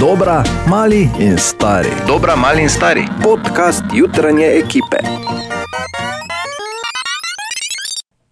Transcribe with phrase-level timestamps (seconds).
[0.00, 1.88] Dobra, mali in stari.
[2.06, 3.02] Dobra, mali in stari.
[3.22, 4.96] Podcast jutranje ekipe.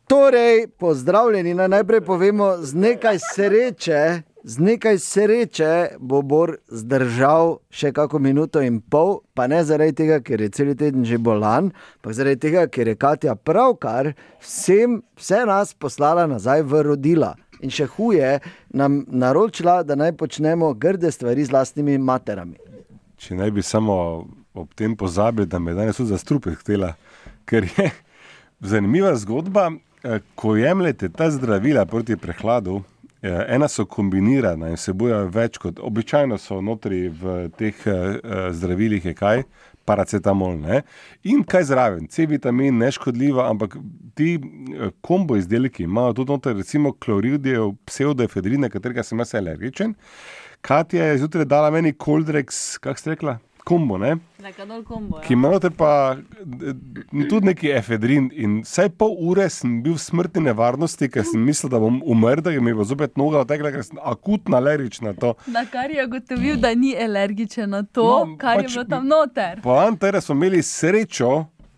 [0.06, 4.22] Torej, pozdravljeni, naj najprej povemo z nekaj sreče.
[4.44, 10.20] Z nekaj sreče bo Bor zdržal še kako minuto in pol, pa ne zaradi tega,
[10.22, 15.42] ker je cel teden že bolan, ampak zaradi tega, ker je Katja pravkar vsem, vse
[15.50, 17.34] nas poslala nazaj v rodila.
[17.60, 18.38] In še huje,
[18.68, 22.56] nam naročila, da naj počnemo grde stvari z lastnimi materami.
[23.16, 26.94] Če ne bi samo ob tem pozabili, da me danes za strupe htela,
[27.44, 27.90] ker je
[28.60, 29.70] zanimiva zgodba,
[30.04, 32.82] eh, ko jemljete ta zdravila proti prehladu.
[33.22, 38.52] eh, Ena so kombinirana in vsebujejo več kot običajno so notri v teh eh, eh,
[38.52, 39.42] zdravilih, je kaj,
[39.86, 40.58] paracetamol.
[40.60, 40.82] Ne?
[41.24, 43.78] In kaj zraven, C-vitamin, neškodljiva, ampak
[44.18, 49.94] ti eh, kombo izdelki imajo tudi noter, recimo kloridijev, pseudoefedrine, katerega sem jaz alergičen.
[50.66, 53.38] Katja je zjutraj dala meni Coldrex, kako ste rekla?
[53.66, 54.12] Kombo, ne?
[54.38, 55.18] Zakadol kombo.
[55.20, 56.74] ki ima noter pa eh,
[57.28, 58.28] tudi neki efedrin.
[58.32, 62.40] In vsaj pol ure sem bil v smrtni nevarnosti, ker sem mislil, da bom umrl,
[62.40, 65.34] da mi bo zopet noga odtekla, ker sem akutno alergičen na to.
[65.48, 69.08] Na kar je ugotovil, da ni alergičen na to, no, kar pač- je bilo tam
[69.08, 69.58] noter.
[69.62, 71.32] Poanta je, da smo imeli srečo,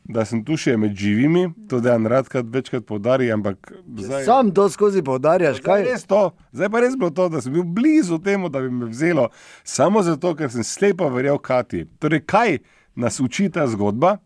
[0.08, 4.24] da sem tu še med živimi, to da je rad večkrat poudari, ampak zdaj.
[4.24, 7.64] Sam to skozi poudarjaš, kaj res to, zdaj pa res bilo to, da sem bil
[7.64, 9.28] blizu temu, da bi me vzelo,
[9.64, 11.84] samo zato, ker sem slepo verjel Kati.
[12.00, 12.58] Torej, kaj
[12.96, 14.16] nas uči ta zgodba?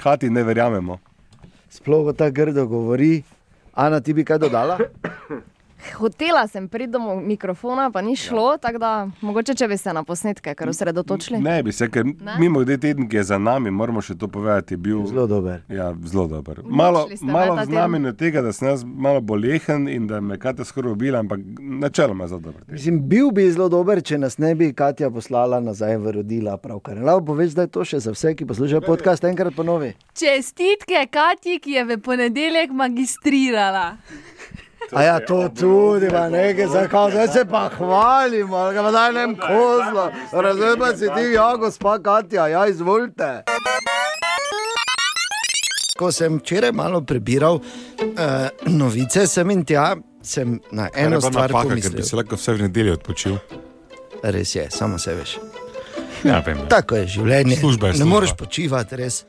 [0.00, 0.98] Kati ne verjamemo.
[1.72, 3.22] sploh ta grdo govori.
[3.72, 4.78] Ana, ti bi kaj dodala?
[5.94, 10.02] Hotela sem priti do mikrofona, pa ni šlo, tako da mogoče, če bi se na
[10.04, 11.40] posnetke kar osredotočili.
[11.40, 12.36] Ne bi se, ker Ne?
[12.38, 15.62] mimo grede teden, ki je za nami, moramo še to povedati, je bil Zelo dober.
[15.68, 16.60] Ja, zelo dober.
[16.64, 20.64] Malo, malo ta znam od tega, da sem jaz malo bolehen in da me Katja
[20.64, 22.62] skoraj ubila, ampak načeloma zelo dober.
[22.68, 26.56] Mislim, bil bi zelo dober, če nas ne bi Katja poslala nazaj v rodila.
[26.56, 26.98] Pravkar.
[27.02, 29.94] Lahko poveš, da je to še za vse, ki poslušajo podcast, enkrat ponovi.
[30.14, 33.96] Čestitke Katji, ki je v ponedeljek magistrirala.
[34.90, 39.36] A ja, to tudi, pa nekaj, zakaj zdaj se pa hvalimo, ali pa daj nem
[39.36, 40.10] kozlo.
[40.32, 43.42] Razumem pa si ti, ja, gospa Katja, ja, izvolite.
[45.98, 47.64] Ko sem včeraj malo prebiral uh,
[48.66, 52.04] novice, sem in tja, sem na eno stvar napaka, ker bi pomislil.
[52.04, 53.36] se lahko vse v nedeljo odpočil.
[54.22, 55.36] Res je, samo se veš.
[56.24, 56.58] Ja, vem.
[56.58, 56.68] ja.
[56.68, 57.56] Tako je življenje.
[57.56, 58.14] Služba je ne služba.
[58.14, 59.24] moreš počivati, res.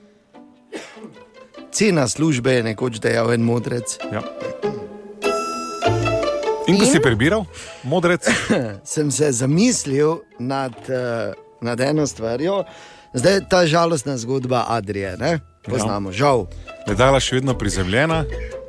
[1.73, 3.97] Cena službe je nekoč dejal en modrec.
[4.13, 4.21] Ja.
[6.67, 7.45] In ko si prebiral,
[7.83, 8.23] modrec,
[8.93, 12.63] Sem se zamislil nad, uh, nad eno stvarjo,
[13.13, 15.17] zdaj je ta žalostna zgodba Adrije.
[15.19, 15.39] Ne?
[15.63, 16.13] Poznamo, ja.
[16.13, 16.45] žal.
[16.87, 18.23] letala še vedno prizemljena,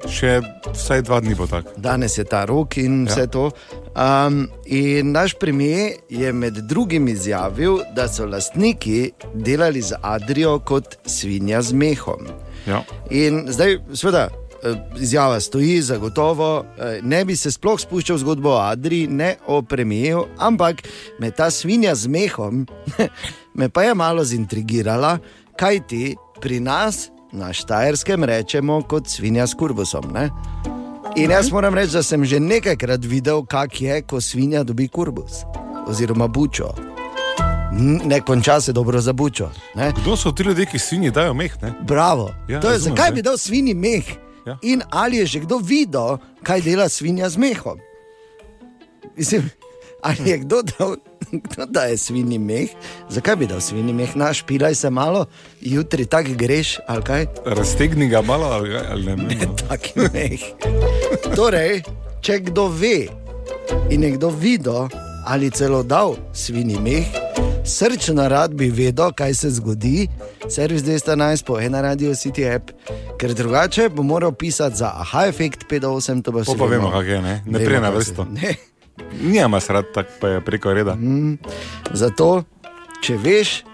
[0.06, 0.38] še
[0.70, 1.72] vsaj dva dni bo tako.
[1.76, 3.26] Danes je ta rok in vse Ja.
[3.26, 3.50] to.
[3.94, 10.96] Um, in naš premijer je med drugim izjavil, da so lastniki delali z Adrijo kot
[11.06, 12.26] svinja z mehom.
[12.66, 12.82] Ja.
[13.10, 14.28] In zdaj, seveda,
[15.00, 16.64] izjava stoji, zagotovo.
[16.78, 20.82] eh, Ne bi se sploh spuščal v zgodbo o Adriji, ne o premijeju, ampak
[21.18, 22.66] me ta svinja z mehom,
[23.58, 25.18] me pa je malo zintrigirala,
[25.56, 30.04] kaj ti pri nas na Štajerskem rečemo kot svinja s kurbusom.
[30.12, 30.30] Ne?
[31.16, 35.42] In jaz moram reči, da sem že nekajkrat videl, kak je, ko svinja dobi kurbus
[35.86, 36.74] oziroma bučo.
[38.04, 39.50] Ne konča se dobro za bučo.
[39.74, 39.92] Ne?
[40.02, 41.62] Kdo so ti ljudje, ki svinji dajo meh?
[41.62, 41.72] Ne?
[41.82, 42.30] Bravo.
[42.48, 43.14] Ja, to je, razumem, zakaj ne.
[43.14, 44.04] bi dal svinji meh?
[44.46, 44.58] Ja.
[44.62, 47.80] In ali je že kdo videl, kaj dela svinja z mehom?
[49.16, 49.50] Mislim,
[50.02, 50.96] ali je kdo dal,
[51.32, 52.68] kdo daje svinji meh?
[53.08, 54.16] Zakaj bi dal svinji meh?
[54.16, 55.26] Naš pilaj se malo,
[55.60, 57.26] jutri tak greš, ali kaj?
[57.46, 59.16] Raztegni ga malo ali, ali ne.
[59.16, 59.48] ne.
[59.68, 60.40] Taki meh.
[61.36, 61.82] Torej,
[62.20, 63.08] če kdo ve
[63.90, 64.88] in je kdo videl,
[65.26, 67.08] ali celo dal svinji meh,
[67.64, 70.08] srčno rad bi vedel, kaj se zgodi,
[70.50, 72.70] servis 211 po ena radio City app,
[73.18, 76.44] ker drugače bo moral pisati za aha efekt 5-8, to bo.
[76.44, 77.42] To pa vemo, kak je, ne?
[77.46, 78.24] Ne prej na vrsto.
[78.24, 78.54] Ne.
[79.22, 80.96] Nijama srad, tako pa je preko reda.
[81.92, 82.44] Zato,
[83.02, 83.64] če veš,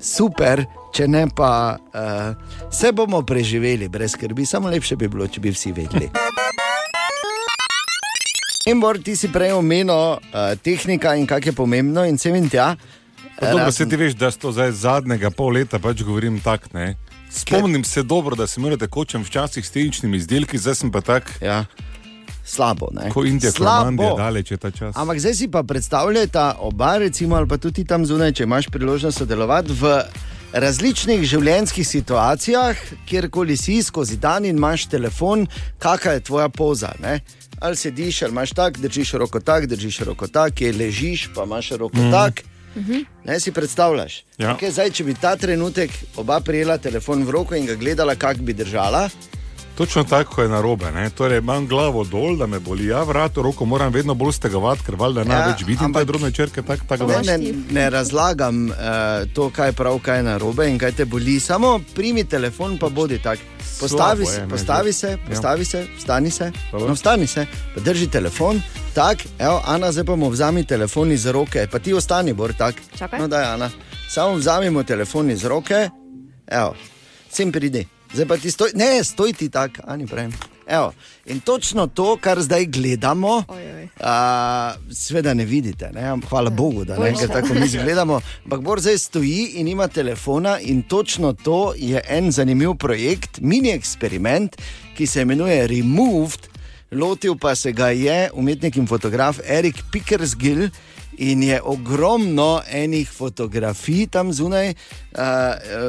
[0.00, 0.64] super,
[0.94, 5.50] če ne pa uh, se bomo preživeli brez skrbi, samo lepše bi bilo, če bi
[5.50, 6.10] vsi vedeli.
[8.68, 10.18] In Bor, ti si prej omenil uh,
[10.62, 12.74] tehnika in kako je pomembno, in sem in tja.
[13.40, 16.68] Dobro, se ti veš, da to zdaj zadnjega pol leta pač govorim tako.
[16.72, 16.96] ne.
[17.30, 21.32] Spomnim se dobro, da sem imel tekočem včasih s tehničnimi izdelki, zdaj sem pa tak,
[21.42, 21.64] Ja.
[22.48, 23.10] Slabo, ne?
[23.10, 23.76] ko Indija, Slabo.
[23.76, 24.96] Kormandija, daleč je ta čas.
[24.96, 29.18] Ampak zdaj si pa predstavljata oba, recimo, ali pa tudi tam zunaj, če imaš priložnost
[29.18, 29.92] sodelovati v
[30.52, 32.76] različnih življenjskih situacijah,
[33.08, 35.44] kjerkoli si skozi dan in imaš telefon,
[35.78, 36.94] kakšna je tvoja poza.
[37.04, 37.20] Ne?
[37.60, 41.74] Ali sediš, ali imaš tak, držiš roko tak, držiš roko tak, kje ležiš, pa imaš
[41.76, 42.12] roko mm.
[42.12, 42.44] tak.
[43.24, 44.22] Ne si predstavljaš.
[44.38, 44.54] Ja.
[44.54, 48.46] Okay, zdaj, če bi ta trenutek oba prijela telefon v roko in ga gledala, kako
[48.46, 49.08] bi držala,
[49.78, 50.84] Točno tako je na robe.
[51.14, 54.94] Torej, imam glavo dol, da me boli, ja, vrat, roko moram vedno bolj stegovati, ker
[54.94, 56.62] valjda Ja, največ vidim ampak- te drobne črke.
[56.62, 57.36] Tak, tak, ne, da.
[57.36, 57.38] ne,
[57.70, 58.74] ne razlagam uh,
[59.34, 61.40] to, kaj je prav, kaj je na robe in kaj te boli.
[61.40, 63.38] Samo primi telefon, pa bodi tak.
[63.80, 65.18] Postavi Slabo je, postavi se, Ja.
[65.28, 68.60] postavi se, vstani se, no, vstani se, pa drži telefon.
[68.94, 72.74] Tak, evo, Ana, zdaj pa mu vzami telefon iz roke, pa ti ostani, bor tak.
[72.98, 73.20] Čakaj.
[73.20, 73.70] No, daj, Ana.
[74.08, 75.88] Samo vzamemo telefon iz roke,
[76.46, 76.74] evo,
[77.30, 77.86] sem pridi.
[78.12, 80.28] Zdaj pa ti stoj, ne, stoj ti tak, ani prej.
[80.68, 80.92] Evo.
[81.26, 83.44] In točno to, kar zdaj gledamo,
[84.00, 85.90] a, sveda ne vidite.
[85.94, 86.16] Ne?
[86.28, 88.20] Hvala Bogu, da ne ker tako mi izgledamo.
[88.44, 93.70] Ampak Bor zdaj stoji in ima telefona, in točno to je en zanimiv projekt, mini
[93.70, 94.56] eksperiment,
[94.96, 96.48] ki se imenuje Removed.
[96.90, 100.68] Lotil pa se ga je umetnik in fotograf Erik Pickersgill.
[101.18, 105.22] In je ogromno enih fotografij tam zunaj uh,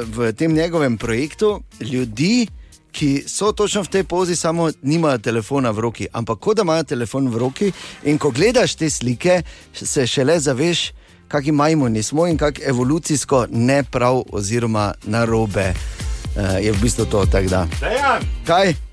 [0.04, 2.48] v tem njegovem projektu, ljudi,
[2.92, 6.82] ki so točno v tej pozi, samo nimajo telefona v roki, ampak kot da imajo
[6.84, 7.72] telefon v roki.
[8.04, 9.42] In ko gledaš te slike,
[9.72, 10.90] se šele zaveš,
[11.28, 17.26] kakšni majmuni smo in kako evolucijsko ne prav, oziroma narobe uh, je v bistvu to.
[17.26, 17.66] tako da.
[17.80, 18.89] Dejan, Kaj?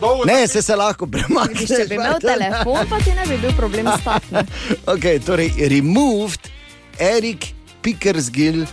[0.00, 0.24] Dolgo?
[0.24, 1.68] Ne, se, se lahko premakneš.
[1.68, 4.34] Če bi imel telefon, pa ti ne bi bil problem stati.
[4.34, 4.44] ne.
[4.94, 6.50] Okay, torej, removed,
[6.98, 8.66] Erik Pickersgill,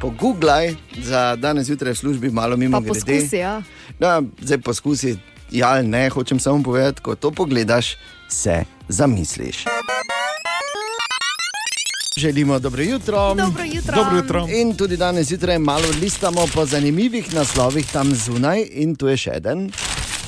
[0.00, 3.62] pogooglaj za danes zjutraj v službi, malo mimo Pa poskusi, ja.
[4.00, 5.16] No, zdaj poskusi,
[5.50, 7.96] ja ne, hočem samo povedati, ko to pogledaš,
[8.28, 9.64] se zamisliš.
[12.16, 13.34] Želimo dobro jutro.
[13.34, 13.94] Dobro jutro.
[13.96, 14.46] Dobro jutro.
[14.60, 19.40] In tudi danes zjutraj malo listamo po zanimivih naslovih tam zunaj, in tu je še
[19.44, 19.70] en.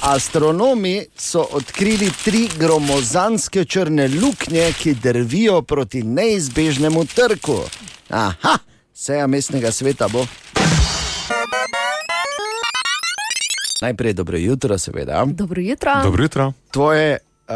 [0.05, 7.57] Astronomi so odkrili tri gromozanske črne luknje, ki drvijo proti neizbežnemu trku.
[8.11, 8.59] Aha,
[8.95, 10.27] seja mestnega sveta bo.
[13.81, 15.25] Najprej dobro jutro, seveda.
[15.27, 15.93] Dobro jutro.
[16.03, 16.53] Dobro jutro.
[16.71, 17.19] Tvoje
[17.49, 17.55] uh,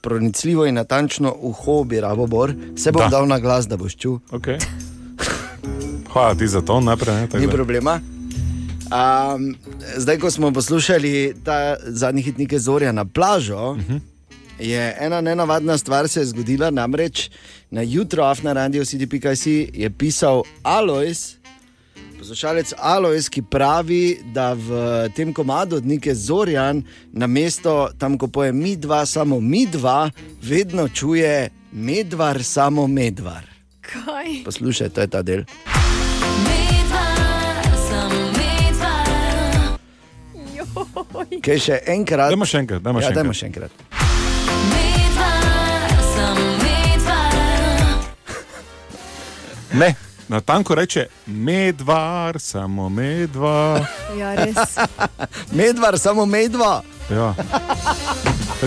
[0.00, 3.08] pronicljivo in natančno uho bi rabo bor, se bom Da.
[3.08, 4.18] dal na glas, da boš čutil.
[4.30, 4.60] Okay.
[6.12, 7.14] Hvala ti za to, najprej.
[7.14, 7.52] Ne, Ni da.
[7.52, 8.00] problema.
[8.84, 9.56] Um,
[9.96, 14.00] zdaj, ko smo poslušali ta zadnji hitnik Zorja na plažo, uh -huh.
[14.58, 16.70] je ena nenavadna stvar se zgodila.
[16.70, 17.30] Namreč
[17.70, 21.36] na jutro, afna radio CD.si je pisal Alois.
[22.18, 24.68] Poslušalec Alois, ki pravi, da v
[25.16, 26.82] tem komadu Dnike Zorjan,
[27.12, 30.10] na mesto tam, ko poje mi dva, samo mi dva,
[30.42, 33.44] vedno čuje medvar, samo medvar.
[33.80, 34.44] Kaj?
[34.44, 35.44] Poslušaj, to je ta del.
[41.44, 42.30] Kaj še enkrat?
[42.30, 43.40] Dajmo še enkrat, dajmo ja, še dajmo enkrat.
[43.40, 43.72] še enkrat.
[49.72, 49.94] Ne,
[50.28, 53.80] na tanko reče medvar, samo medvar.
[54.18, 54.56] Ja, res.
[55.52, 56.82] Medvar, samo medva.
[57.10, 57.34] Ja.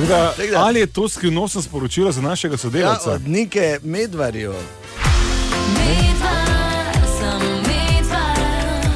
[0.08, 3.12] Da, ali je to skrivnostno sporočilo za našega Ja, sodelavca?
[3.12, 4.54] od neke medvarju.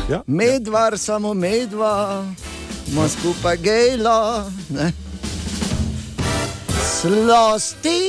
[0.09, 0.21] Ja.
[0.27, 2.25] Medvar, samo medva,
[2.91, 4.51] ima skupaj gejlo.
[4.69, 4.91] ne.
[7.01, 7.99] Slosti.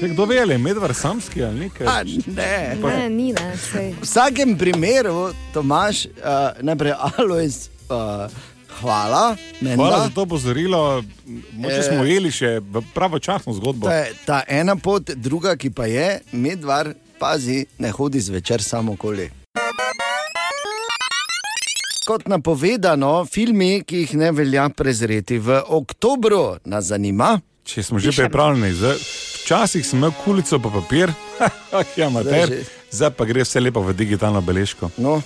[0.00, 1.86] Kaj, Kdo ve, je medvar samski ali nekaj?
[1.86, 2.76] A, ne.
[2.82, 3.92] Ne, ni, ne, sej.
[3.92, 6.12] V vsakem primeru, Tomaš, uh,
[6.60, 8.30] najprej Alois, uh,
[8.80, 9.36] hvala.
[9.60, 9.76] menda.
[9.76, 11.04] Hvala za to opozorilo.
[11.52, 13.86] Moče Eh, smo ujeli še v pravočasno zgodbo.
[13.86, 18.92] To je ta ena pot, druga, ki pa je, medvar, pazi, ne hodi zvečer samo
[18.92, 19.39] okoli.
[22.10, 27.36] Kot napovedano, filmi, ki jih ne velja prezreti v oktobru, nas zanima.
[27.62, 28.96] Če smo že pripravljeni, zdaj,
[29.44, 31.12] včasih sem imel kulico pa papir,
[32.00, 32.56] ja, mater,
[32.90, 34.90] zdaj pa gre vse lepo v digitalno beležko.
[34.98, 35.20] No,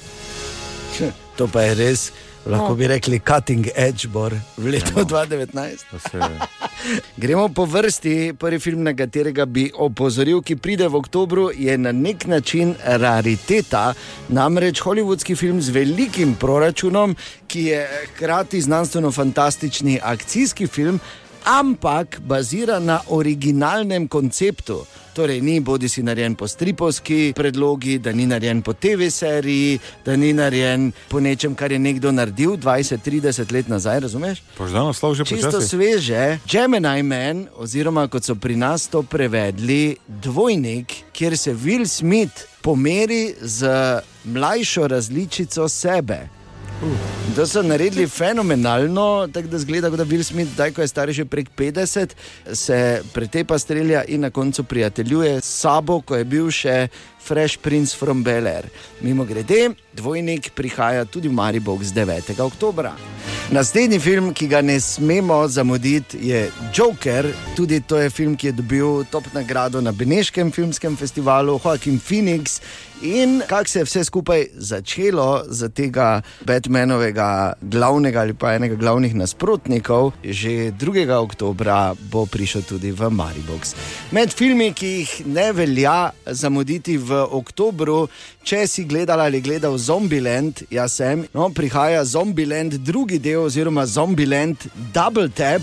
[1.40, 2.04] to pa je res,
[2.46, 5.84] lahko bi rekli, cutting edge bor v letu 2019.
[5.92, 6.18] Da Se,
[7.22, 8.34] Gremo po vrsti.
[8.38, 13.94] Prvi film, na katerega bi opozoril, ki pride v oktobru, je na nek način rariteta.
[14.28, 21.00] Namreč holivudski film z velikim proračunom, ki je hkrati znanstveno-fantastični akcijski film,
[21.44, 24.84] ampak bazira na originalnem konceptu.
[25.14, 30.16] Torej, ni bodi si narejen po stripovski predlogi, da ni narejen po TV seriji, da
[30.16, 34.42] ni narejen po nečem, kar je nekdo naredil 20-30 let nazaj, razumeš?
[34.58, 35.68] Poždano slov že Čisto počasi.
[35.68, 42.50] sveže, Gemini Man, oziroma kot so pri nas to prevedli, dvojnik, kjer se Will Smith
[42.62, 43.70] pomeri z
[44.24, 46.43] mlajšo različico sebe.
[47.36, 51.24] To so naredili fenomenalno, tako da zgleda, da Will Smith, zdaj ko je star že
[51.24, 52.08] prek 50,
[52.52, 56.88] se pretepa strelja in na koncu prijateljuje s sabo, ko je bil še
[57.24, 58.68] Fresh Prince from Bel Air.
[59.00, 62.40] Mimo grede, dvojnik prihaja tudi v Maribor z 9.
[62.40, 62.90] oktober.
[63.50, 67.28] Naslednji film, ki ga ne smemo zamuditi, je Joker.
[67.56, 72.60] Tudi to je film, ki je dobil top nagrado na Beneškem filmskem festivalu, Joaquin Phoenix.
[73.04, 79.14] In kako se je vse skupaj začelo za tega Batmanovega glavnega ali pa enega glavnih
[79.14, 81.12] nasprotnikov, že 2.
[81.12, 81.68] oktober
[82.10, 83.74] bo prišel tudi v Maribox.
[84.10, 88.08] Med filmi, ki jih ne velja zamuditi v oktobru,
[88.40, 94.64] če si gledal ali gledal Zombieland, jaz sem, no, prihaja Zombieland drugi del oziroma Zombieland
[94.94, 95.60] Double Tap.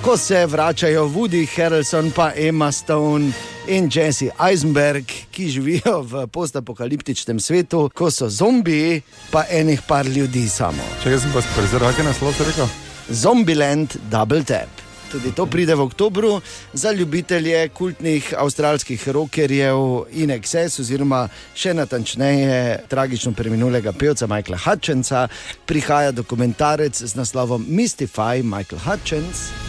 [0.00, 7.40] Ko se vračajo Woody Harrelson, pa Emma Stone in Jesse Eisenberg, ki živijo v postapokaliptičnem
[7.40, 10.84] svetu, ko so zombiji, pa enih par ljudi samo.
[11.04, 12.68] Če sem pa prezrl, kaj naslov se rekel?
[13.08, 14.88] Zombieland Double Tap.
[15.08, 16.40] Tudi to pride v oktobru
[16.72, 21.22] za ljubitelje kultnih avstralskih rockerjev in Excess, oziroma
[21.56, 25.28] še natančneje tragično preminulega pevca Michaela Hutchinsa.
[25.66, 29.67] Prihaja dokumentarec z naslovom Mystify Michael Hutchins.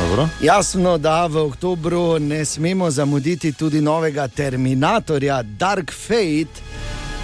[0.00, 0.28] Dobro.
[0.42, 6.62] Jasno, da v oktobru ne smemo zamuditi tudi novega Terminatorja Dark Fate,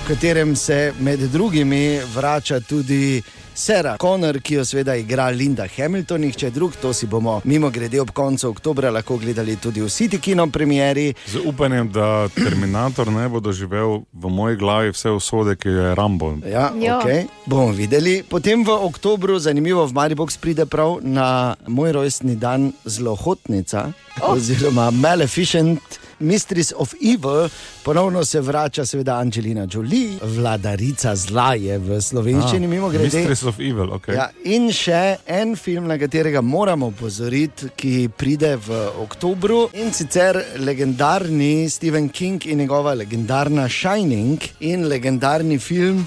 [0.05, 3.23] v katerem se med drugimi vrača tudi
[3.57, 6.77] Sarah Connor, ki jo seveda igra Linda Hamilton, nihče drug.
[6.83, 11.15] To si bomo mimo grede ob koncu oktobra lahko gledali tudi v City Kino premieri.
[11.27, 15.95] Z upanjem, da Terminator ne bo doživel v moji glavi vse usode, ki jo je
[15.95, 16.35] Rambo.
[16.45, 17.01] Ja, Jo.
[17.01, 17.25] okay.
[17.47, 18.23] Bomo videli.
[18.29, 24.37] Potem v oktobru, zanimivo, v Maribox pride prav na moj rojstni dan zlohotnica, oh.
[24.37, 26.06] oziroma Maleficent.
[26.19, 27.49] Mistress of Evil,
[27.83, 33.19] ponovno se vrača, seveda, Angelina Jolie, vladarica zla je v slovenščini, ah, mimo grede.
[33.19, 34.09] Mistress of Evil, ok.
[34.17, 40.41] Ja, in še en film, na katerega moramo opozoriti, ki pride v oktobru in sicer
[40.65, 46.07] legendarni Stephen King in njegova legendarna Shining in legendarni film.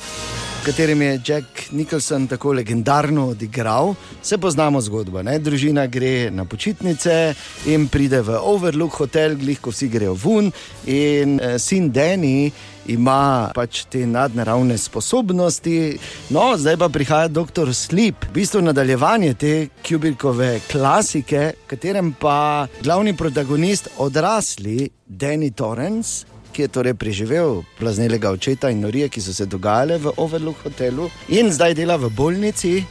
[0.60, 5.22] V katerem je Jack Nicholson tako legendarno odigral, se poznamo zgodbo.
[5.24, 5.38] Ne?
[5.40, 7.34] Družina gre na počitnice
[7.72, 10.52] in pride v Overlook hotel, glih ko vsi grejo ven.
[10.84, 12.52] In eh, sin Danny
[12.92, 15.96] ima pač te nadnaravne sposobnosti,
[16.36, 22.68] no zdaj pa prihaja doktor Sleep, v bistvu nadaljevanje te Kubrikove klasike, v katerem pa
[22.84, 29.32] glavni protagonist odrasli Danny Torrance ki je torej preživel plaznelega očeta in norije, ki so
[29.34, 32.84] se dogajale v Overlook hotelu, in zdaj dela v bolnici.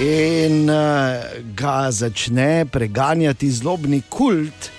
[0.00, 1.20] In uh,
[1.52, 4.70] ga začne preganjati zlobni kult,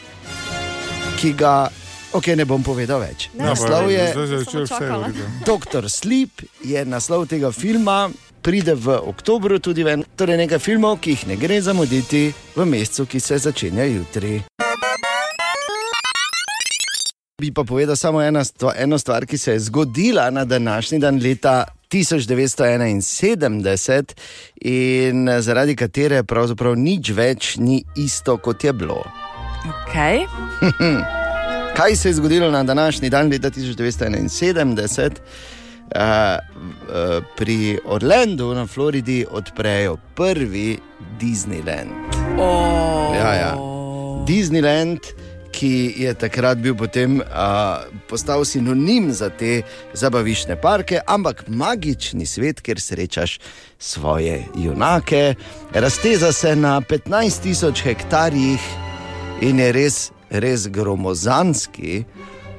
[1.22, 1.70] ki ga,
[2.18, 3.30] ok, ne bom povedal več.
[3.38, 3.52] Ne.
[3.52, 5.30] Naslov je se je.
[5.46, 8.10] Doktor Sleep, je naslov tega filma,
[8.42, 10.02] pride v oktobru tudi ven.
[10.18, 14.40] Torej nekaj filmov, ki jih ne gre zamuditi v mesecu, ki se začenja jutri.
[17.42, 21.20] Bi pa povedal samo ena stvo, eno stvar, ki se je zgodila na današnji dan
[21.24, 24.04] leta 1971
[24.62, 29.04] in zaradi katere pravzaprav nič več ni isto, kot je bilo.
[29.68, 30.24] Okay.
[31.78, 35.12] Kaj se je zgodilo na današnji dan leta 1971?
[35.12, 35.20] Uh,
[35.92, 36.38] uh,
[37.38, 40.80] pri Orlandu na Floridi odprejo prvi
[41.20, 41.92] Disneyland.
[42.40, 43.16] Oh.
[43.16, 43.56] Ja, ja.
[44.28, 45.00] Disneyland,
[45.56, 49.62] ki je takrat bil potem uh, postal sinonim za te
[49.94, 53.40] zabavišne parke, ampak magični svet, kjer srečaš
[53.80, 55.36] svoje junake,
[55.74, 58.62] razteza se na 15 tisoč hektarjih
[59.42, 62.04] in je res, res gromozanski.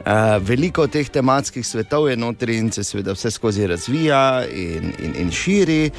[0.06, 5.16] Uh, veliko teh tematskih svetov je notri in se seveda vse skozi razvija in, in,
[5.24, 5.90] in širi.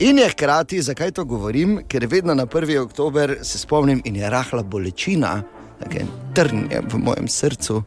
[0.00, 2.78] In je hkrati, zakaj to govorim, ker vedno na 1.
[2.78, 5.42] oktober se spomnim in je rahla bolečina,
[5.80, 7.82] tako en trn je v mojem srcu.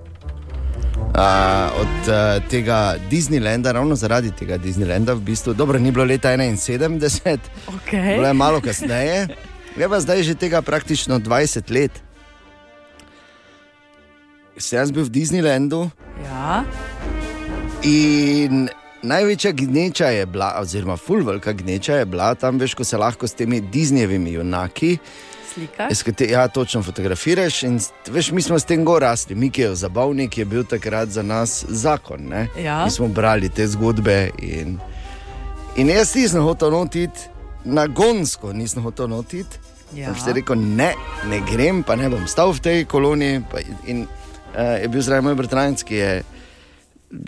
[1.14, 6.30] Uh, od uh, tega Disneylanda, ravno zaradi tega Disneylanda, v bistvu, dobro, ni bilo leta
[6.34, 8.18] 71, Okay.
[8.18, 9.28] bilo je malo kasneje,
[9.78, 12.02] je pa zdaj že tega praktično 20 let.
[14.58, 15.90] Sem jaz bil v Disneylandu
[16.26, 16.64] Ja.
[17.82, 18.70] in
[19.04, 23.34] največja gneča je bila, oziroma fulvelika gneča je bila tam, veš, ko se lahko s
[23.34, 24.98] temi Disneyjevimi junaki.
[25.54, 25.88] Slika.
[25.90, 27.64] S kate- Ja, točno fotografiraš.
[27.64, 29.36] In, veš, mi smo s tem gor rasli.
[29.36, 32.22] Miki je zabavnik, je bil takrat za nas zakon.
[32.22, 32.48] Ne?
[32.58, 32.84] Ja.
[32.86, 34.30] Mi smo brali te zgodbe.
[34.40, 34.80] In,
[35.76, 37.20] in jaz nisem hotel notiti,
[37.66, 39.58] nagonsko nisem hotel notiti.
[39.94, 40.06] Ja.
[40.08, 40.94] Sem si rekel, ne,
[41.26, 43.44] ne grem, pa ne bom stal v tej koloni.
[43.46, 46.14] Pa, in uh, je bil zraven moj bratranec, ki je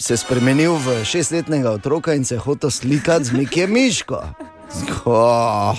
[0.02, 4.18] se spremenil v šestletnega otroka in se je hotel slikati z Mikijem Miško.
[5.06, 5.78] Oh,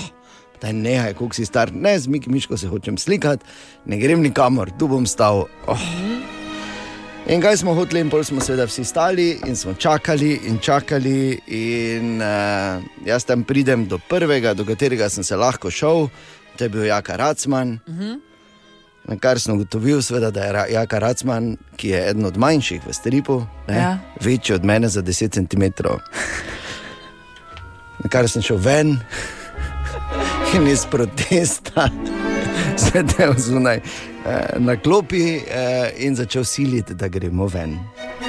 [0.62, 3.44] da nehaj, koliko si star, ne z Mikijem Miško se hočem slikati,
[3.84, 5.44] ne grem nikamor, tu bom stal.
[5.66, 5.86] Oh.
[7.26, 11.40] In kaj smo hoteli, in pol smo seveda vsi stali in smo čakali in čakali.
[11.46, 16.06] In uh, jaz tam pridem do prvega, do katerega sem se lahko šel,
[16.56, 17.78] to je bil Jaka Racman.
[17.86, 18.20] Uh -huh.
[19.04, 22.92] Na kar sem ugotovil, seveda, da je Jaka Racman, ki je eden od manjših v
[22.92, 23.76] stripu, ne.
[23.76, 23.98] Ja.
[24.20, 25.62] večji od mene za 10 cm.
[27.98, 28.98] Na kar sem šel ven
[30.54, 31.88] in iz protesta
[32.76, 33.82] sedel zunaj eh,
[34.58, 37.78] na klopi eh, in začel siliti, da gremo ven.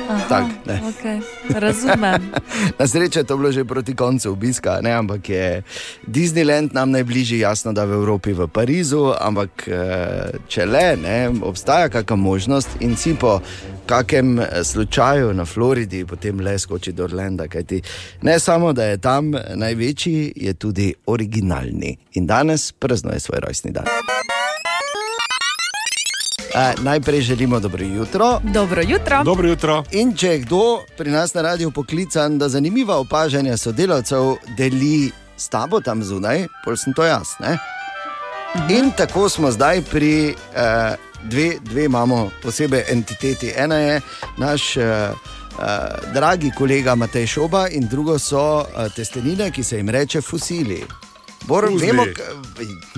[0.08, 0.82] Tak, ne.
[0.88, 1.20] Okay.
[1.60, 2.32] Razumem.
[2.80, 4.92] Na srečo je to bilo že proti koncu obiska, ne?
[4.92, 5.64] ampak je
[6.08, 11.90] Disneyland nam najbližji, jasno, da v Evropi, v Parizu, ampak eh, če le, ne, obstaja
[11.90, 13.40] kakšna možnost in si po
[13.86, 17.82] kakem eh, slučaju na Floridi potem le skoči do Orlanda, kajti
[18.22, 23.86] ne samo, da je tam največji, je tudi originalni in danes praznuje svoj rojstni dan.
[26.58, 28.40] Eh, najprej želimo dobro jutro.
[28.44, 29.24] Dobro jutro.
[29.24, 29.84] Dobro jutro.
[29.92, 35.50] In če je kdo pri nas na radiju poklican, da zanimiva opažanja sodelavcev deli s
[35.50, 37.28] tabo tam zunaj, pol sem to jaz.
[37.40, 37.58] Ne?
[38.70, 43.54] In tako smo zdaj pri eh, dve, dve imamo posebej entiteti.
[43.58, 44.02] Ena je
[44.38, 44.78] naš.
[44.78, 45.12] Eh,
[45.58, 45.64] Uh,
[46.14, 50.84] dragi kolega Matej Šoba, in drugo so uh, testenine, ki se jim reče fusili.
[51.46, 51.88] Bor, Fuzli.
[51.88, 52.06] vemo,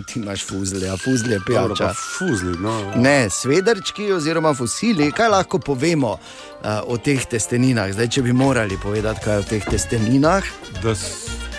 [0.07, 1.93] ti imaš fuzle, a fuzle je pijača.
[2.17, 2.91] Fuzli, no.
[2.95, 6.19] Ne, svedrčki oziroma fosili, kaj lahko povemo uh,
[6.87, 7.91] o teh testeninah?
[7.93, 10.43] Zdaj, če bi morali povedati, kaj je o teh testeninah.
[10.83, 10.95] da,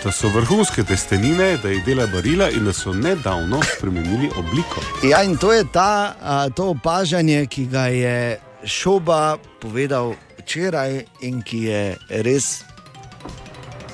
[0.03, 4.81] da so vrhunske testenine, da jih dela barila in da so nedavno spremenili obliko.
[5.03, 11.41] Ja, in to je ta, uh, to opažanje, ki ga je Šoba povedal včeraj in
[11.41, 12.63] ki je res.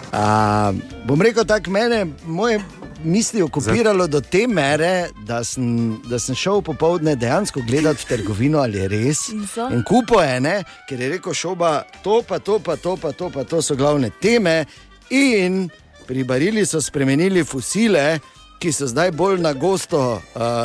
[0.07, 0.73] Uh,
[1.05, 2.59] bom rekel tako, mene, moje
[3.03, 8.59] misli okupiralo do te mere, da sem, da sem šel popovdne dejansko gledati v trgovino,
[8.59, 9.23] ali je res.
[9.71, 10.57] In kupo je, ne,
[10.89, 14.09] ker je rekel šoba, to pa to, pa to, pa to, pa to so glavne
[14.21, 14.65] teme.
[15.09, 15.69] In
[16.07, 18.19] pri barili so spremenili fusile,
[18.59, 20.21] ki so zdaj bolj na gosto uh,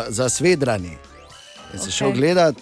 [0.08, 0.96] zasvedrani.
[1.72, 1.96] In se okay.
[1.96, 2.20] šel Okej.
[2.20, 2.56] gledat,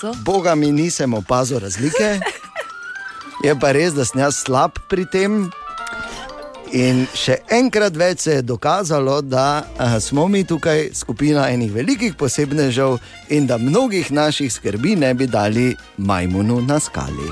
[0.00, 0.12] So?
[0.24, 2.20] Boga mi nisem opazil razlike,
[3.44, 5.46] je pa res, da sem jaz slab pri tem.
[6.74, 12.16] In še enkrat več se je dokazalo, da uh, smo mi tukaj skupina enih velikih
[12.18, 12.98] posebnežev
[13.30, 17.30] in da mnogih naših skrbi ne bi dali majmunu na skali.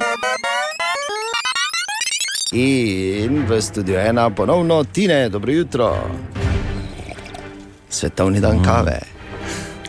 [2.54, 5.90] In v studiu ena ponovno Tine, dobro jutro.
[7.90, 9.00] Svetovni dan kave.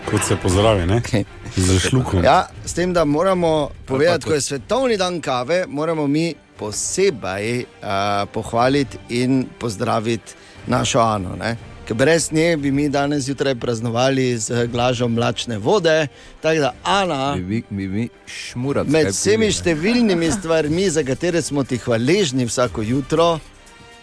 [0.09, 0.97] Kot se pozdravi, ne?
[1.01, 1.25] Okay.
[1.55, 2.23] Z šlukom.
[2.23, 8.27] Ja, s tem, da moramo povedati, ko je svetovni dan kave, moramo mi posebej uh,
[8.33, 10.33] pohvaliti in pozdraviti
[10.67, 11.35] našo Ano.
[11.35, 11.57] Ne?
[11.85, 16.07] Ker brez nje bi mi danes zjutraj praznovali z glažom mlačne vode.
[16.41, 18.89] Tako da, Ana, Bi, bi mi šmurati.
[18.89, 23.39] med vsemi številnimi stvarmi, za katere smo ti hvaležni vsako jutro,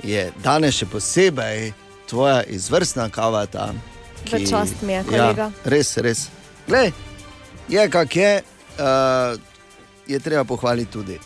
[0.02, 1.72] je danes še posebej
[2.06, 3.46] tvoja izvrstna kava.
[3.46, 3.72] Ta,
[4.30, 5.50] V čast mi je, kolega.
[5.50, 6.28] Ja, res, res.
[6.68, 6.92] Glej,
[7.68, 8.42] je kak je,
[8.78, 9.34] uh,
[10.06, 11.18] je treba pohvaliti tudi.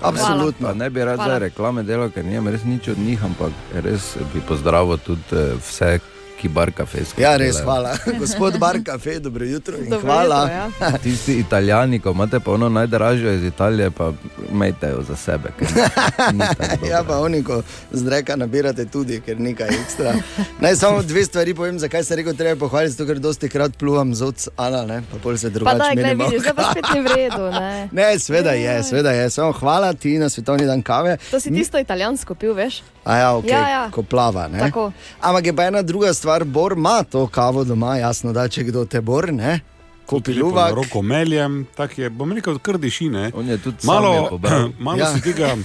[0.00, 0.68] Absolutno.
[0.68, 3.52] Pa ne bi rad reklame delal, ker nimam res nič od njih, ampak
[3.84, 5.98] res bi pozdravil tudi eh, vse,
[6.38, 7.22] ki bar kafe skušajo.
[7.22, 7.96] Ja, res, hvala.
[8.20, 10.40] Gospod Bar Cafe, dobro jutro in Dobro hvala.
[10.42, 10.98] jutro, ja.
[10.98, 14.12] Tisti italijani, ko imate pa ono najdražjo iz Italije, pa
[14.52, 15.48] imejte jo za sebe.
[16.90, 20.14] Ja, pa oni, ko zreka nabirate tudi, ker nekaj ekstra.
[20.60, 24.14] Naj samo dve stvari povem, zakaj se rekel, treba pohvaliti, zato ker dosti krat pluvam
[24.14, 25.02] z oc Ana, ne?
[25.02, 26.24] pa pol se Pa drugače da, gledaj, menimo.
[26.24, 27.50] vidiš, zdaj pa spet ni v redu.
[27.50, 27.88] Ne?
[27.98, 29.30] Ne, sveda je, sveda je.
[29.30, 31.16] Samo hvala ti na svetovni dan kave.
[31.30, 32.82] To si tisto italijansko pil, veš?
[33.04, 33.82] A ja, okay, Ja, ja.
[33.90, 34.48] ko plava.
[34.48, 34.58] Ne?
[34.60, 34.92] Tako.
[35.20, 38.84] Ampak je pa ena druga stvar, Bor ima to kavo doma, jasno, da če kdo
[38.84, 39.60] te bor, ne,
[40.06, 40.34] kupi.
[40.54, 43.08] Na roko meljem, tako je, bom rekel, kar diši.
[43.08, 43.30] Ne?
[43.34, 44.38] On je tudi Malo,
[44.78, 45.12] malo Ja.
[45.14, 45.56] si tega.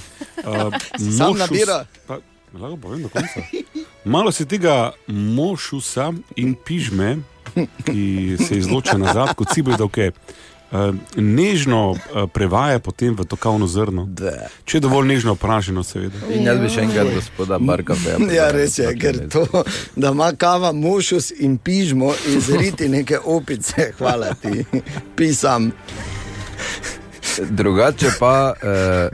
[0.43, 0.73] Uh,
[1.17, 1.85] Sam nabira.
[2.07, 2.19] Pa,
[2.53, 3.43] lahko povem do konca.
[4.05, 7.17] Malo si tega mošusa in pižme,
[7.85, 10.43] ki se izloča nazad, kot cibridovke, uh,
[11.15, 11.97] nežno uh,
[12.33, 14.05] prevaja potem v to kavno zrno.
[14.09, 14.49] Da.
[14.65, 16.17] Če je dovolj nežno praženo, seveda.
[16.33, 18.17] In jaz bi še enkrat gospoda bar kafe.
[18.33, 19.45] Ja, res je, ker to,
[19.95, 24.65] da ima kava mušus in pižmo izriti neke opice, hvala ti,
[25.17, 25.71] pisam.
[27.49, 29.09] Drugače pa, eh,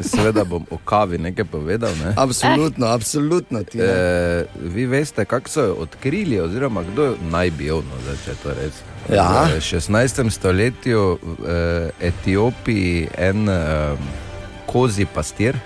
[0.00, 1.92] Seveda bom o kavi nekaj povedal.
[2.04, 2.14] Ne?
[2.16, 3.62] Absolutno, absolutno.
[3.64, 3.84] Tina.
[3.84, 8.34] E, vi veste, kako so jo odkrili, oziroma kdo naj bi jo, no, zdaj, če
[8.42, 8.82] to res.
[9.12, 9.46] Ja.
[9.54, 10.30] V 16.
[10.30, 13.94] stoletju v eh, Etiopiji en eh,
[14.66, 15.56] kozi pastir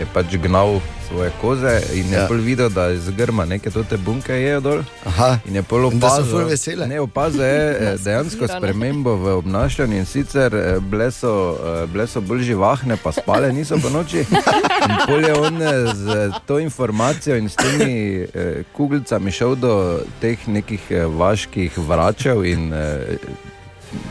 [0.00, 2.20] je pač gnal svoje koze in je Ja.
[2.22, 2.28] ja.
[2.28, 4.80] bolj videl, da iz grma neke tote bunke jejo dol.
[5.06, 5.38] Aha.
[5.46, 8.60] In je so opazil, ne, opazil je eh, dejansko Nasvirane.
[8.60, 13.52] spremembo v obnašanju in sicer eh, bile so, eh, bile so bolj živahne, pa spale
[13.52, 14.24] niso po noči.
[14.88, 15.60] In pol je on
[15.94, 18.24] z to informacijo in s temi
[18.72, 20.80] kuglicami šel do teh nekih
[21.16, 22.72] vaških vračev in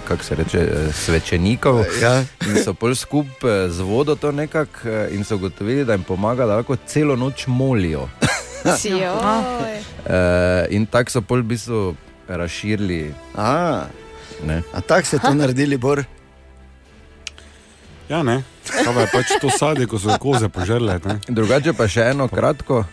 [0.07, 1.85] kako se reče, eh, svečenikov.
[2.01, 2.23] Ja.
[2.49, 6.45] In so pol skupaj z vodo to nekako eh, in so ugotovili, da jim pomaga,
[6.45, 8.09] da lahko celo noč molijo.
[10.09, 11.95] Uh, in tako so pol v bistvu
[12.27, 13.13] razširili.
[13.35, 13.85] A,
[14.43, 14.61] Ne?
[14.73, 16.03] a tako se to naredili, Bor.
[18.09, 18.43] Ja, ne.
[18.69, 20.99] Kaj pa je pač to sadje, ko so koze požrle.
[21.05, 21.19] Ne?
[21.27, 22.83] Drugače pa še eno kratko.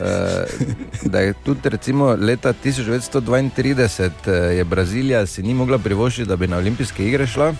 [0.00, 6.36] Uh, da je tudi recimo leta 1932 uh, je Brazilija si ni mogla privoščiti, da
[6.36, 7.54] bi na olimpijske igre šla,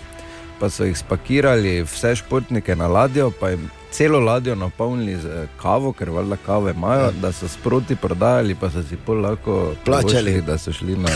[0.60, 5.46] pa so jih spakirali vse športnike na ladjo, pa jim celo ladjo napolnili z eh,
[5.62, 10.40] kavo, ker valjda kave imajo, da so sproti prodajali, pa so si pol lahko Plačali.
[10.42, 11.10] da so šli na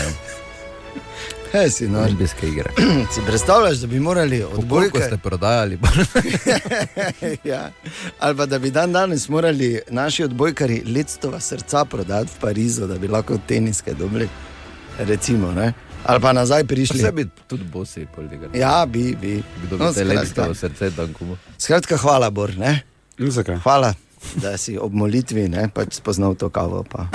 [1.51, 1.99] He, si, no.
[1.99, 2.69] olimpijske igre.
[3.13, 5.79] si predstavljaš, da bi morali Koliko odbojke ste prodajali?
[7.51, 7.71] ja.
[8.19, 12.97] Ali pa da bi dan danes morali naši odbojkari lectova srca prodati v Parizu, da
[12.97, 14.29] bi lahko teniske dobili.
[14.99, 15.73] Recimo, ne?
[16.05, 16.99] Ali pa nazaj prišli.
[16.99, 18.59] Vse bi tudi bosi poligali.
[18.59, 19.43] Ja, bi, bi.
[19.65, 20.19] Kdo bi No, te skratka.
[20.19, 21.37] lepsto srce tam kumo?
[21.57, 22.57] Skratka, hvala, Bor.
[22.57, 22.81] Ne?
[23.17, 23.55] Zakaj?
[23.63, 23.93] Hvala,
[24.35, 26.83] da si ob molitvi ne, pač spoznal to kavo.
[26.83, 27.07] Pa.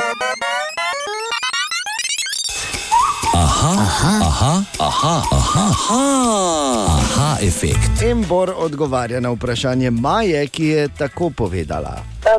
[7.15, 8.03] Aha, efekt.
[8.03, 11.99] In Bor odgovarja na vprašanje Maje, ki je tako povedala.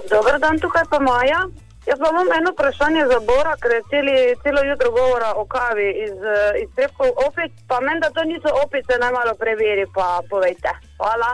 [0.10, 1.48] Dobro dan, tukaj pa Maja.
[1.88, 5.90] Jaz pa imam eno vprašanje za Bora, ker je celi, celo jutro govora o kavi
[6.06, 10.08] iz, eh, iz trepkov opic, pa meni, da to niso opice, naj malo preveri, pa
[10.30, 10.72] povejte.
[10.98, 11.30] Hvala.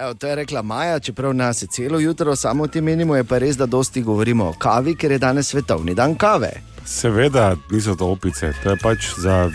[0.00, 3.38] Evo, to je rekla Maja, čeprav nas je celo jutro samo ti menimo, je pa
[3.38, 6.50] res, da dosti govorimo o kavi, ker je danes svetovni dan kave.
[6.86, 9.50] Seveda niso to opice, to je pač za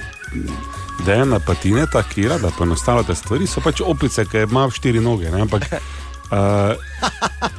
[1.05, 5.31] Dejana Patineta, ki rada poenostavlja te stvari, so pač opice, ki ima štiri noge.
[5.33, 5.41] Ne?
[5.41, 5.81] Ampak uh,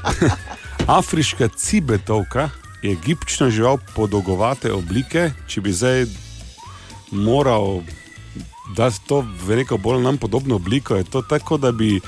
[0.99, 2.51] afriška cibetovka
[2.83, 6.07] je gibčna žival podolgovate oblike, če bi zdaj
[7.11, 7.83] moral
[8.77, 12.01] dati to v neko bolj nam podobno obliko, je to tako, da bi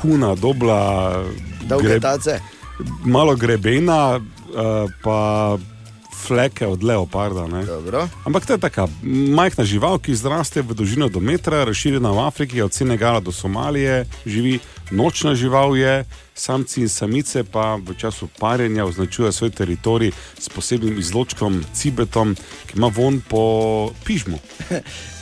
[0.00, 1.22] kuna dobila
[1.68, 2.40] Dolge greb- tace.
[3.04, 5.58] malo grebena, uh, pa
[6.26, 7.46] fleke od leoparda.
[7.46, 7.64] Ne?
[7.64, 8.08] Dobro.
[8.24, 12.62] Ampak to je taka majhna žival, ki zraste v dolžino do metra, razširjena v Afriki,
[12.62, 14.58] od Senegala do Somalije, živi
[14.90, 16.04] nočna žival je,
[16.34, 22.34] samci in samice pa v času parjenja označujejo svoj teritorij s posebnim izločkom, cibetom,
[22.66, 23.42] ki ima von po
[24.04, 24.38] pižmu.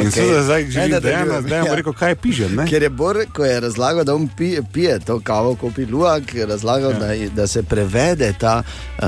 [0.00, 0.42] In okay.
[0.42, 1.28] zdaj Naj živi nadaljujem.
[1.28, 1.74] Dejana, zdaj Ja.
[1.74, 2.54] rekel, kaj je pižem.
[2.54, 2.66] Ne?
[2.66, 6.46] Ker je Bor, ko je razlagal, da on pije, pije to kavo, kot piluak, je
[6.46, 6.98] razlagal, ja.
[6.98, 8.62] da, da se prevede ta.
[9.02, 9.06] Uh,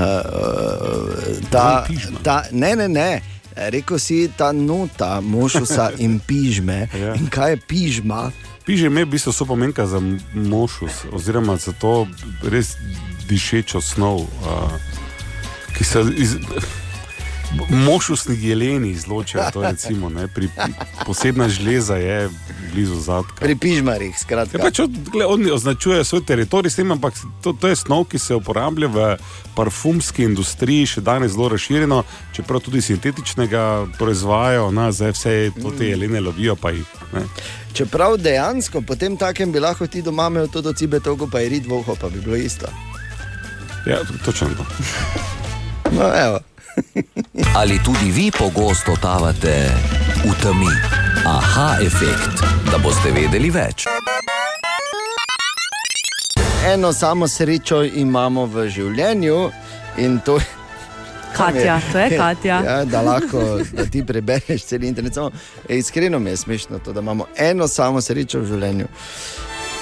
[1.51, 1.87] ta,
[2.23, 3.21] ta ne, ne, ne.
[3.55, 6.87] Rekl si ta nota, mošusa in pižme.
[6.99, 7.15] Ja.
[7.15, 8.31] In kaj je pižma?
[8.65, 10.01] Pižem je v bistvu sopomenka za
[10.33, 12.07] mošus, oziroma za to
[12.43, 12.75] res
[13.29, 14.71] dišečo snov, uh,
[15.77, 16.35] ki se iz.
[17.69, 20.49] Mošusni jeleni izločajo to, recimo, ne, pri,
[21.05, 22.29] posebna žleza je
[22.73, 23.35] blizu zadka.
[23.39, 24.57] Pri pižmarjih, Ja, skratka.
[24.57, 28.19] pač od, gle, oni označujejo svoj teritorij s tem, ampak to, to je snov, ki
[28.19, 29.17] se uporablja v
[29.55, 35.89] parfumski industriji, še danes zelo razširjeno, čeprav tudi sintetičnega proizvajajo, na zdaj vse to te
[35.89, 36.87] jelene lovijo, pa jih.
[37.13, 37.25] Ne.
[37.73, 41.49] Čeprav dejansko potem takem bi lahko ti doma imel to do cibe, togo pa je
[41.49, 42.67] rid voho, pa bi bilo isto.
[43.87, 44.65] Ja, točno to.
[45.91, 46.39] No, evo.
[47.55, 49.69] Ali tudi vi pogosto totavate
[50.25, 50.71] v temi?
[51.25, 53.85] Aha, efekt, da boste vedeli več.
[56.73, 59.37] Eno samo srečo imamo v življenju
[59.97, 60.45] in to je.
[61.31, 62.61] Katja, to je Katja.
[62.65, 65.13] Ja, da lahko da ti prebereš cel internet.
[65.13, 65.31] Samo,
[65.69, 68.87] e, iskreno mi je smešno to, da imamo eno samo srečo v življenju.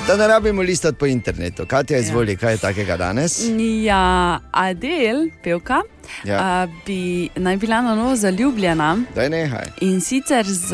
[0.07, 1.65] Da ne rabimo listati po internetu.
[1.65, 3.41] Katja, izvoli, kaj je takega danes?
[3.83, 4.03] Ja,
[4.51, 5.81] Adel, pevka,
[6.23, 6.33] Ja.
[6.33, 6.67] ja.
[6.85, 9.65] bi naj bila na novo zaljubljena Daj nehaj.
[9.81, 10.73] in sicer z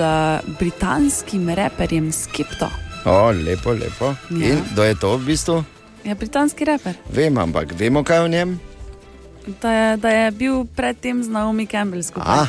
[0.59, 2.69] britanskim reperjem Skipto.
[3.05, 4.05] O, lepo, lepo.
[4.31, 4.47] Ja.
[4.47, 5.63] In kdo je to v bistvu?
[6.03, 6.93] Je britanski reper.
[7.09, 8.59] Vem, ampak vemo, kaj o njem.
[9.61, 12.39] Da je, da je bil predtem z Naomi Campbell skupaj.
[12.39, 12.47] Ah,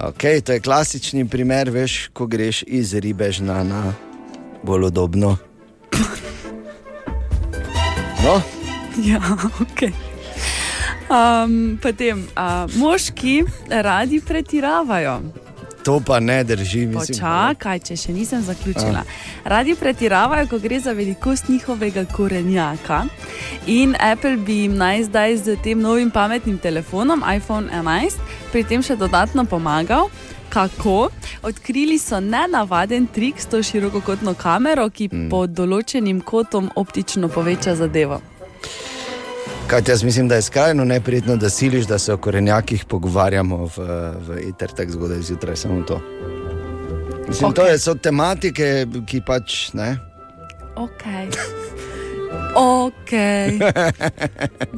[0.00, 3.94] okay, to je klasični primer, veš, ko greš iz ribežna na
[4.62, 5.36] bolj udobno.
[8.24, 8.42] No,
[8.96, 9.20] Ja,
[9.60, 9.82] ok.
[11.08, 15.20] Um, potem, uh, moški radi pretiravajo.
[15.84, 17.18] to pa ne drži, mislim.
[17.18, 19.02] Počakaj, če še nisem zaključila.
[19.44, 23.04] Radi pretiravajo, ko gre za velikost njihovega korenjaka.
[23.66, 28.20] In Apple bi jim naj zdaj z tem novim pametnim telefonom, iPhone 11,
[28.52, 30.08] pri tem še dodatno pomagal.
[30.52, 31.08] Kako?
[31.42, 35.28] Odkrili so nenavaden trik s to širokokotno kamero, ki mm.
[35.30, 38.20] pod določenim kotom optično poveča zadevo.
[39.66, 43.86] Kaj jaz mislim, da je skrajno neprijetno, da siliš, da se o korenjakih pogovarjamo v,
[44.28, 46.00] v eter tako zgodaj zjutraj, samo to.
[47.28, 47.54] Mislim, okay.
[47.54, 49.96] To je, so tematike, ki pač ne.
[50.76, 51.08] Ok.
[52.56, 53.10] Ok,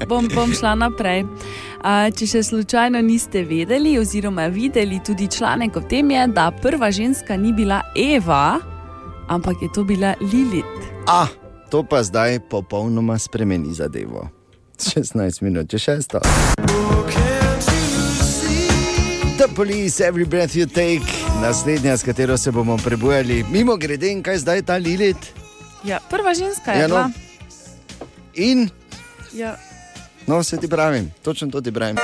[0.08, 1.24] bom, bom šla naprej.
[1.82, 6.90] A, če še slučajno niste vedeli, oziroma videli tudi članek o tem, je, da prva
[6.90, 8.58] ženska ni bila Eva,
[9.28, 10.86] ampak je to bila Lilith.
[11.06, 11.26] A,
[11.70, 14.28] to pa zdaj popolnoma spremeni zadevo.
[14.78, 16.20] 16 minut, če šesto.
[19.36, 21.04] The police, every breath you take,
[21.42, 23.44] naslednja, s katero se bomo prebujali.
[23.50, 25.34] Mimo grede, in kaj zdaj ta Lilith?
[25.84, 26.94] Ja, prva ženska je Ja, no.
[26.94, 27.10] bila.
[28.36, 28.68] In,
[29.32, 29.56] Ja.
[30.26, 31.96] no, se ti pravim, točno to ti pravim.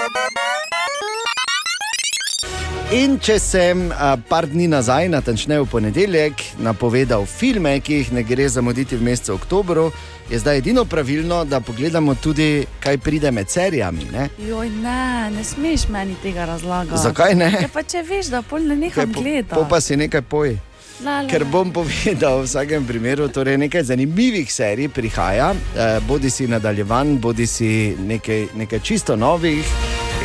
[2.92, 8.22] In če sem a, par dni nazaj, natančneje v ponedeljek, napovedal filme, ki jih ne
[8.22, 9.92] gre zamuditi v mesecu oktobru,
[10.30, 14.08] je zdaj edino pravilno, da pogledamo tudi, kaj pride med serijami.
[14.10, 14.28] Ne?
[14.38, 17.02] Joj, ne, ne smeš meni tega razlagati.
[17.02, 17.52] Zakaj ne?
[17.62, 19.54] Ja, pa če veš, da pol ne neham gledati.
[19.54, 20.58] Po pa si nekaj poj.
[21.00, 26.28] La, la, Ker bom povedal v vsakem primeru, torej nekaj zanimivih serij prihaja, eh, bodi
[26.28, 29.64] si nadaljevan, bodi si nekaj, nekaj čisto novih.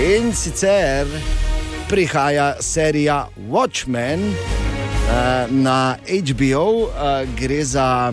[0.04, 1.08] In sicer
[1.88, 8.12] prihaja serija Watchmen eh, na HBO, eh, gre za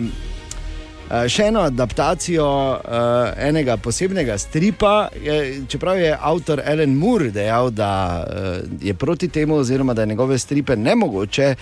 [1.29, 5.09] še eno adaptacijo eh, enega posebnega stripa.
[5.23, 10.07] Je, čeprav je avtor Alan Moore dejal, da eh, je proti temu, oziroma da je
[10.07, 11.55] njegove stripe ne mogoče eh,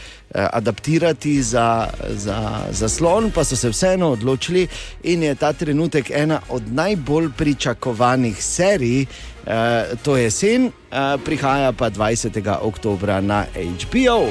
[0.54, 4.68] adaptirati za, za, za slon, pa so se vseeno odločili
[5.04, 9.06] in je ta trenutek ena od najbolj pričakovanih serij.
[9.42, 12.58] Uh, to je jesen, uh, prihaja pa 20.
[12.62, 14.30] oktober na HBO.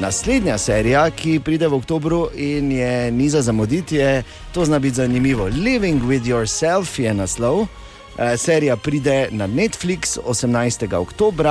[0.00, 4.94] Naslednja serija, ki pride v oktobru in je ni za zamuditi, je to zna biti
[4.94, 5.44] zanimivo.
[5.44, 7.66] Living with yourself je naslov.
[8.18, 10.96] Eh, Serija pride na Netflix 18.
[10.96, 11.46] oktober,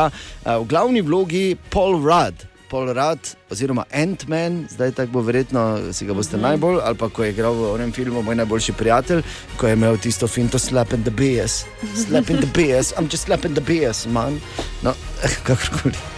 [0.45, 2.35] v glavni vlogi Paul Rudd.
[2.69, 3.19] Paul Rudd,
[3.51, 7.53] oziroma Ant-Man, zdaj tako bo verjetno si ga boste najbolj, ali pa ko je igral
[7.53, 9.21] v onem filmu Moj najboljši prijatelj,
[9.57, 11.63] ko je imel tisto finto slap in the BS.
[12.07, 14.41] Slap in the BS, I'm just slapping the BS, man.
[14.81, 14.93] No,
[15.47, 16.12] kakorkoli.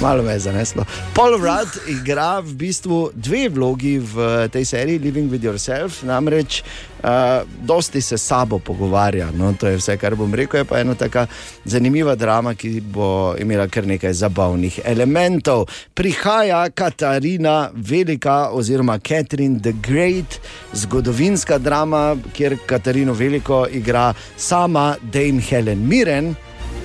[0.00, 0.84] Malo me je zaneslo.
[1.14, 6.62] Paul Rudd igra v bistvu dve vlogi v tej seriji Living with Yourself, namreč
[7.02, 9.30] uh, dosti se s sabo pogovarja.
[9.34, 10.60] No, to je vse, kar bom rekel.
[10.60, 11.26] Je pa ena tako
[11.64, 15.66] zanimiva drama, ki bo imela kar nekaj zabavnih elementov.
[15.94, 20.40] Prihaja Katarina Velika, oziroma Catherine the Great,
[20.72, 26.34] zgodovinska drama, kjer Katarino Veliko igra sama Dame Helen Mirren.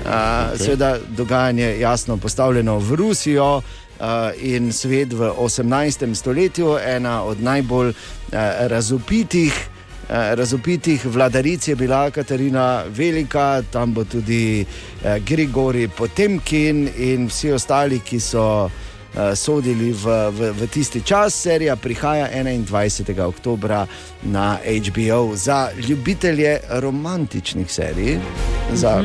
[0.08, 0.58] Okay.
[0.58, 3.62] Seveda, dogajanje je jasno postavljeno v Rusijo
[4.42, 6.16] in svet v 18.
[6.16, 7.94] stoletju, ena od najbolj
[8.60, 9.68] razupitih.
[10.10, 14.66] Razupitih vladaric je bila Katarina Velika, tam bo tudi
[15.26, 18.72] Grigori Potemkin in vsi ostali, ki so uh,
[19.36, 21.34] sodili v, v, v tisti čas.
[21.34, 23.22] Serija prihaja 21.
[23.22, 23.88] oktober
[24.24, 28.20] na HBO za ljubitelje romantičnih serij.
[28.74, 29.04] Za,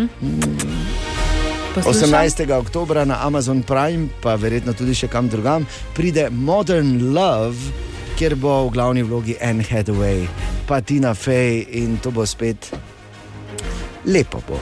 [1.74, 2.10] Poslušam.
[2.10, 2.58] 18.
[2.58, 5.64] oktober na Amazon Prime, pa verjetno tudi še kam drugam,
[5.96, 7.72] pride Modern Love,
[8.20, 10.28] kjer bo v glavni vlogi Anne Hathaway,
[10.68, 12.68] pa Tina Fey in to bo spet
[14.04, 14.44] lepo.
[14.48, 14.60] Bo.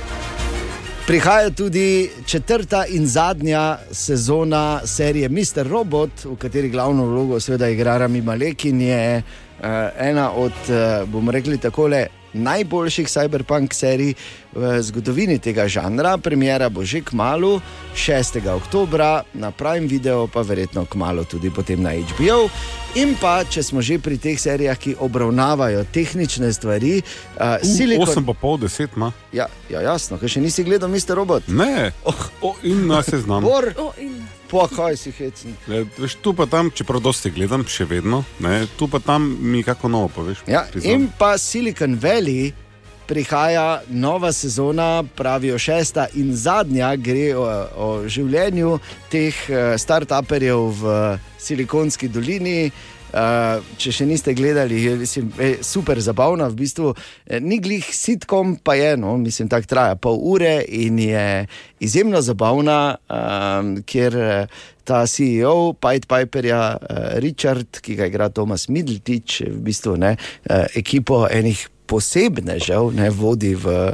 [1.11, 5.67] Prihaja tudi četrta in zadnja sezona serije Mr.
[5.69, 9.65] Robot, v kateri glavno vlogo seveda igra Rami Malek in je uh,
[9.99, 14.15] ena od, uh, bomo rekli takole, najboljših cyberpunk serij
[14.53, 16.17] v zgodovini tega žanra.
[16.19, 17.61] Premjera bo že k malu,
[17.95, 18.41] 6.
[18.51, 22.49] oktober, na Prime Video, pa verjetno k malu tudi potem na HBO.
[22.99, 26.99] In pa, če smo že pri teh serijah, ki obravnavajo tehnične stvari,
[27.39, 28.11] uh, Silicon...
[28.11, 29.13] 8 pa pol, 10 ima.
[29.33, 31.15] Ja, ja, jasno, ker še nisi gledal, Mr.
[31.15, 31.47] Robot.
[31.47, 32.23] Ne, oh.
[32.43, 33.47] Oh, in na seznam.
[33.47, 34.19] Bor, O, in...
[34.51, 35.55] pa kaj si hecen.
[35.71, 39.63] Le, Veš, tu pa tam, čeprav dosti gledam, še vedno, ne, tu pa tam mi
[39.67, 40.43] kako novo poveš.
[40.47, 40.93] Ja, priznam.
[40.93, 42.53] in pa Silicon Valley.
[43.11, 47.43] Prihaja nova sezona, pravijo šesta in zadnja, gre o,
[47.75, 48.77] o življenju
[49.11, 50.93] teh eh, start-uperjev v
[51.43, 52.71] Silikonski dolini.
[53.11, 57.83] Uh, če še niste gledali, je mislim, je super zabavna, v bistvu eh, ni glih
[57.83, 61.25] sitkom, pa je, no, mislim, tako traja pol ure in je
[61.83, 62.79] izjemno zabavna,
[63.11, 69.59] um, ker eh, ta CEO Pied Piperja, uh, Richard, ki ga igra Tomas Middletič, v
[69.67, 73.91] bistvu ne, uh, ekipo enih posebnežev ne vodi v.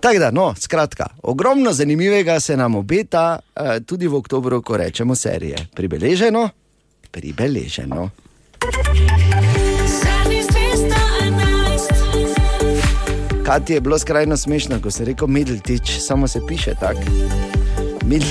[0.00, 5.16] Tako da, no, skratka, ogromno zanimivega se nam obeta, uh, tudi v oktobru, ko rečemo
[5.16, 5.68] serije.
[5.76, 6.48] Pribeleženo,
[7.12, 8.25] pribeleženo.
[13.46, 17.00] Kaj ti je bilo skrajno smešno, ko si rekel Middletič, samo se piše tako.
[18.04, 18.22] Mid...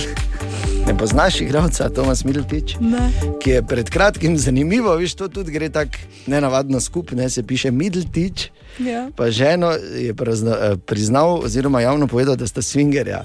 [0.87, 2.75] Ne poznaš igralca Tomas Middletič?
[2.79, 3.09] Ne.
[3.41, 7.29] Ki je pred kratkim zanimivo, viš, to tudi gre tako nenavadno skupaj, ne?
[7.29, 8.49] se piše Middletič.
[8.79, 9.09] Ja.
[9.15, 13.23] Pa ženo je prazno, eh, priznal, oziroma javno povedal, da sta swingerja.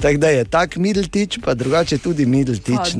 [0.00, 2.94] Tako da je tak Middletič, pa drugače tudi Middletič.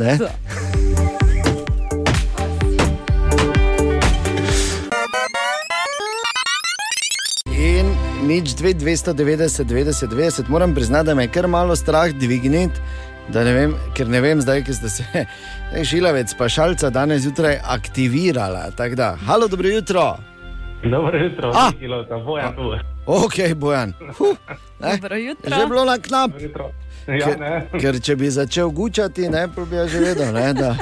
[8.23, 12.81] Nič 2, 290, 90, 90, moram priznati, da me je kar malo strah dvigniti.
[13.29, 15.05] Da ne vem, ker ne vem zdaj, ki ste se,
[15.75, 18.71] ne, šilavec pa šalca danes zjutraj aktivirala.
[18.77, 20.17] Tako da, halo, dobro jutro.
[20.85, 21.73] Dobro jutro, A!
[21.79, 22.75] Kilovka, bojan tu.
[23.07, 23.93] Ok, bojan.
[24.19, 24.37] Huh,
[24.81, 25.57] ne, Dobro jutro.
[25.57, 26.31] že bilo na knap.
[27.07, 30.75] Ja, Ker, ker če bi začel gučati, ne, bi ja že vedel, ne, da,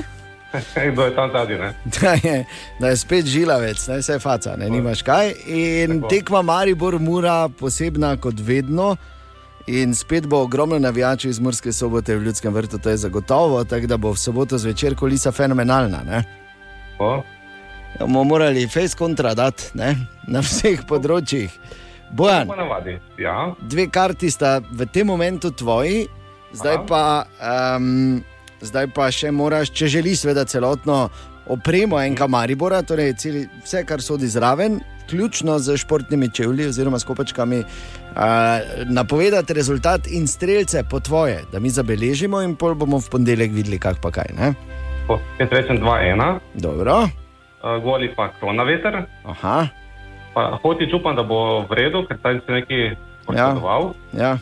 [0.93, 1.57] kdo je tam zadnji,
[2.01, 2.45] da, je,
[2.81, 5.33] da je spet žilavec, ne, vse faca, ne, nimaš kaj.
[5.47, 6.09] In Tako.
[6.09, 8.97] tekma Maribor mora posebna kot vedno.
[9.67, 13.87] In spet bo ogromno navijačev iz Murske sobote v Ljudskem vrtu, to je zagotovo, tako
[13.87, 16.03] da bo v soboto zvečer kolisa fenomenalna.
[18.01, 19.97] Ja, bomo morali face kontra dati ne?
[20.29, 21.51] na vseh področjih.
[22.15, 22.51] Bojan,
[23.19, 23.55] ja.
[23.59, 26.05] dve karti sta v tem momentu tvoji,
[26.53, 26.85] zdaj Aha.
[26.87, 27.03] pa,
[27.81, 28.21] um,
[28.65, 31.09] zdaj pa še moraš, če želiš, seveda celotno
[31.47, 37.59] opremo enega Maribora, torej celi, vse, kar sodi zraven, ključno z športnimi čevlji oziroma skopačkami,
[37.61, 38.23] uh,
[38.89, 43.79] napovedati rezultat in streljce po tvoje, da mi zabeležimo in pol bomo v ponedeljek videli,
[43.79, 44.33] kak pa kaj.
[44.39, 44.55] Ne?
[45.07, 49.05] Po, jaz rečem 2-1, Dobro, uh, goli pa krona veter.
[49.25, 49.69] aha,
[50.35, 52.97] Pa hotič upam, da bo v redu, ker tam se nekaj
[53.27, 53.93] poškodoval.
[54.19, 54.39] ja.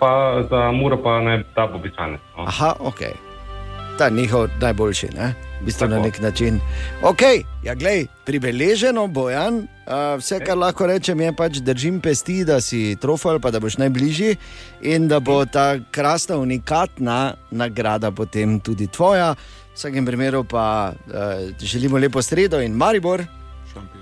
[0.00, 2.18] Pa za muro pa ne da bo običajno.
[2.36, 2.44] No.
[2.46, 3.00] Aha, ok.
[3.98, 5.34] Ta njihov najboljši, ne?
[5.60, 6.06] V bistvu na Tako.
[6.06, 6.60] nek način.
[7.02, 7.22] Ok,
[7.62, 9.54] ja, glej, pribeleženo, bojan.
[9.54, 13.78] Uh, vse, kar lahko rečem, je pač držim pesti, da si trofej, pa da boš
[13.78, 14.36] najbližji
[14.82, 19.34] in da bo ta krasna, unikatna nagrada potem tudi tvoja.
[19.74, 21.14] V vsakem primeru pa uh,
[21.58, 23.24] želimo lepo sredo in Maribor.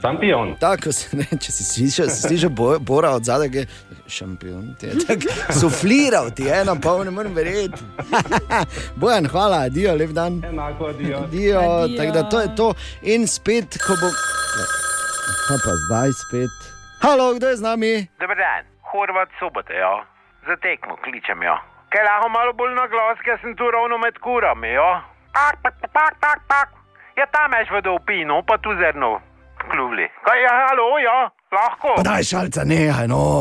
[0.02, 0.56] Šampion.
[0.60, 3.66] Tako se ne, če si slišal, si slišal bo, Bora od zadaj, je
[4.10, 4.74] šampion.
[4.80, 7.78] Ti je tako sufliral, ti je ena pol, ne morem verjeti.
[9.00, 10.42] Bojan, hvala, adijo, lep dan.
[10.48, 11.22] Enako, adijo.
[11.28, 11.96] Adijo, Adijo.
[11.98, 12.68] tako da to je to.
[13.14, 14.10] In spet, ko bo.
[15.48, 16.54] Kaj pa zdaj spet?
[17.02, 17.92] Halo, kdo je z nami?
[18.20, 19.94] Dober dan, Horvat sobote, jo.
[20.46, 21.56] Za tekmo kličem jo.
[21.92, 24.90] Kaj lahko malo bolj na glas, ker sem tu ravno med kurami, jo.
[25.32, 26.68] Pak, pak, pak, pak, pak.
[27.16, 29.20] Ja, tam ješ v dolpinu, pa tu zerno
[29.64, 30.06] kljuvli.
[30.24, 31.18] Kaj je, halo, jo,
[31.52, 31.88] lahko.
[31.96, 33.40] Pa daj šalca, nehaj no.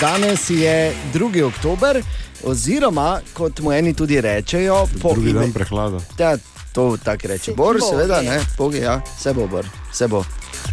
[0.00, 0.76] Danes je
[1.12, 1.42] 2.
[1.44, 2.02] oktober,
[2.44, 5.98] oziroma kot mu eni tudi rečejo, po Drugi ime- dan prehlada.
[6.18, 6.36] Ja,
[6.72, 7.52] to tako reče.
[7.52, 8.30] Bor, bo, seveda, je.
[8.30, 10.24] ne, Bogi, ja, se bo, bor, se bo.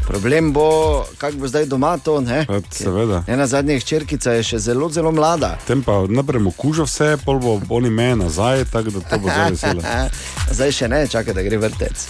[0.08, 2.22] Problem bo, kako bo zdaj doma to.
[2.22, 2.46] Ne?
[2.50, 3.24] Ja, seveda.
[3.28, 5.58] Ena zadnjih črkica je še zelo, zelo mlada.
[5.68, 9.28] Tem pa najprej mu kuža vse, pol bo oni me nazaj, tako da to bo
[9.28, 9.82] zelo veselo.
[10.56, 12.08] Zdaj še ne, čakaj, da gre vrtec.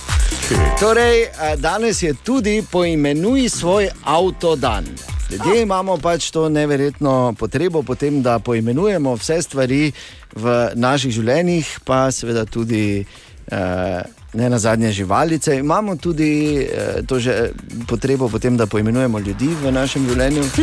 [0.79, 1.25] Torej,
[1.57, 4.86] danes je tudi poimenuj svoj avto dan.
[5.31, 9.91] Ljudje imamo pač to neverjetno potrebo potem, da poimenujemo vse stvari
[10.36, 14.01] v naših življenjih, pa seveda tudi eh,
[14.38, 15.58] ne na zadnje živalice.
[15.58, 17.50] Imamo tudi eh, to že
[17.88, 20.43] potrebo potem, da poimenujemo ljudi v našem življenju.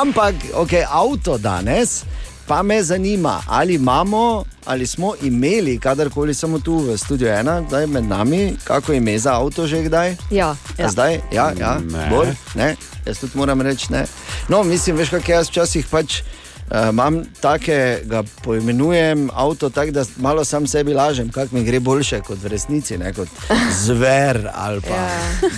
[0.00, 2.04] Ampak, ok, avto danes.
[2.46, 7.86] Pa me zanima, ali imamo, ali smo imeli, kadarkoli samo tu v studiu ena, zdaj
[7.86, 10.16] med nami, kako ime za avto že kdaj?
[10.30, 10.56] Ja, Ja.
[10.78, 10.88] ja.
[10.88, 11.78] Zdaj, ja, ja.
[11.78, 12.08] Ne.
[12.10, 14.06] Bor, ne, jaz tudi moram reči ne.
[14.48, 16.22] No, mislim, veš, kaj jaz včasih pač.
[16.70, 22.20] Uh, imam takega, poimenujem avto tako, da malo sam sebi lažem, kako mi gre boljše
[22.20, 23.28] kot v resnici, ne kot
[23.84, 25.08] zver ali pa Ja.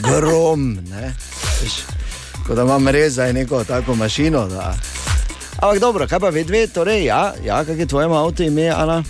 [0.02, 0.72] grom.
[0.72, 1.12] Ne,
[1.62, 1.72] veš,
[2.46, 4.46] kot da imam res za neko tako mašino.
[4.46, 4.74] Da.
[5.54, 9.02] Ampak dobro, kaj pa ve dve, torej, ja, ja kak je tvoje avto ime, Ana?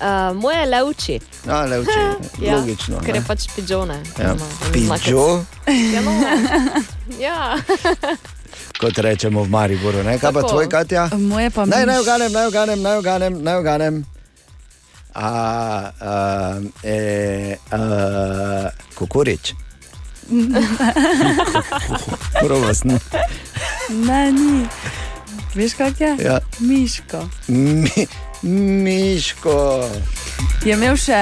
[0.00, 1.18] Uh, moje levči.
[1.46, 1.98] Ja, le uči,
[2.46, 3.00] Ja, logično.
[3.00, 3.98] Ker je pač pidžone.
[4.16, 4.34] Ja.
[4.72, 6.12] Pidžo, Ja, no.
[7.18, 7.56] ja.
[8.80, 10.02] kot rečemo v Mariboru.
[10.02, 10.18] Ne?
[10.18, 10.48] Kaj pa Tako.
[10.48, 11.08] tvoj, Katja?
[11.18, 11.86] Moje pa Naj, miš.
[11.86, 14.04] naj oganem, naj oganem, naj oganem, naj oganem.
[15.14, 15.28] a,
[16.00, 16.12] a,
[16.86, 16.96] e,
[17.70, 17.78] a,
[18.94, 19.52] kokorič.
[22.40, 22.98] Prvo sem.
[23.88, 24.66] Ne, ni.
[25.54, 26.16] Veš, kak je?
[26.20, 26.38] Ja.
[26.60, 27.28] Miško.
[27.48, 28.06] Mi,
[28.42, 29.84] miško.
[30.64, 31.18] Je imel še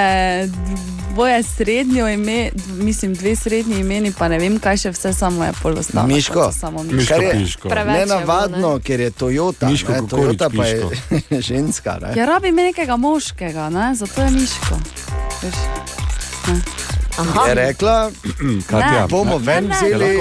[1.16, 5.52] dvoje srednjo ime, mislim, dve srednji imeni, pa ne vem, kaj še vse samo je
[5.62, 6.06] polostalo.
[6.06, 6.50] Miško.
[6.52, 8.82] Samo Kar je Preveč je bilo, nenavadno, ne?
[8.82, 9.70] ker je Toyota.
[9.70, 11.98] Miško ne, Kokorič, Toyota pa je ženska.
[12.02, 12.12] Ne?
[12.16, 13.94] Ja, rabi ime nekega moškega, ne?
[13.94, 14.76] zato je Miško.
[15.42, 15.64] Veš?
[16.48, 16.85] Ne.
[17.48, 18.10] Je rekla,
[18.70, 20.18] Katja, bomo ven vzeli.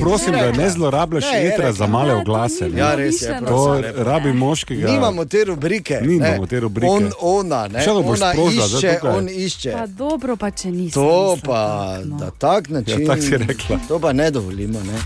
[0.00, 1.72] prosim, da ne zlorabljaš Ne, je etra rekla.
[1.72, 2.68] za male oglase.
[2.68, 2.80] ne.
[2.80, 3.40] Ja, res je.
[3.48, 4.88] To rabi moškega.
[4.88, 6.00] Nimamo te rubrike.
[6.02, 6.88] Nimamo te rubrike.
[6.88, 7.80] On, ona, ne.
[7.80, 9.10] Še sprožila, zdaj išče, tukaj.
[9.12, 9.72] on išče.
[9.72, 10.94] Pa dobro, pa če nisi.
[10.94, 11.62] To pa,
[12.04, 12.16] no.
[12.16, 13.00] da tak način.
[13.00, 13.78] Ja, tako si rekla.
[13.88, 14.78] To pa ne dovolimo.
[14.80, 14.98] Ne?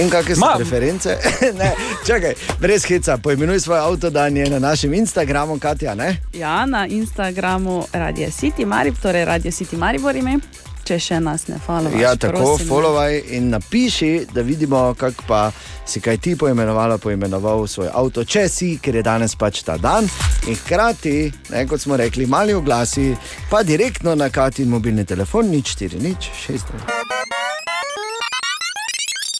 [0.00, 1.18] In kakšne so Ma- preference?
[1.60, 1.74] ne,
[2.06, 5.94] čakaj, brez heca, poimenuj svoj avto, da je na našem Instagramu, Katja.
[5.94, 6.16] Ne?
[6.32, 10.38] Ja, na Instagramu Radio City Marib, torej Radio City Maribor ime,
[10.84, 12.00] če še nas ne followate.
[12.00, 15.42] Ja, tako, followaj in napiši, da vidimo, kako pa
[15.86, 20.08] si kaj ti poimenovala, poimenoval svoj avto, če si, ker je danes pač ta dan.
[20.48, 21.16] In hkrati,
[21.50, 23.12] ne, kot smo rekli, mali oglasi,
[23.50, 26.99] pa direktno na Katin mobilni telefon, nič 4, nič 6.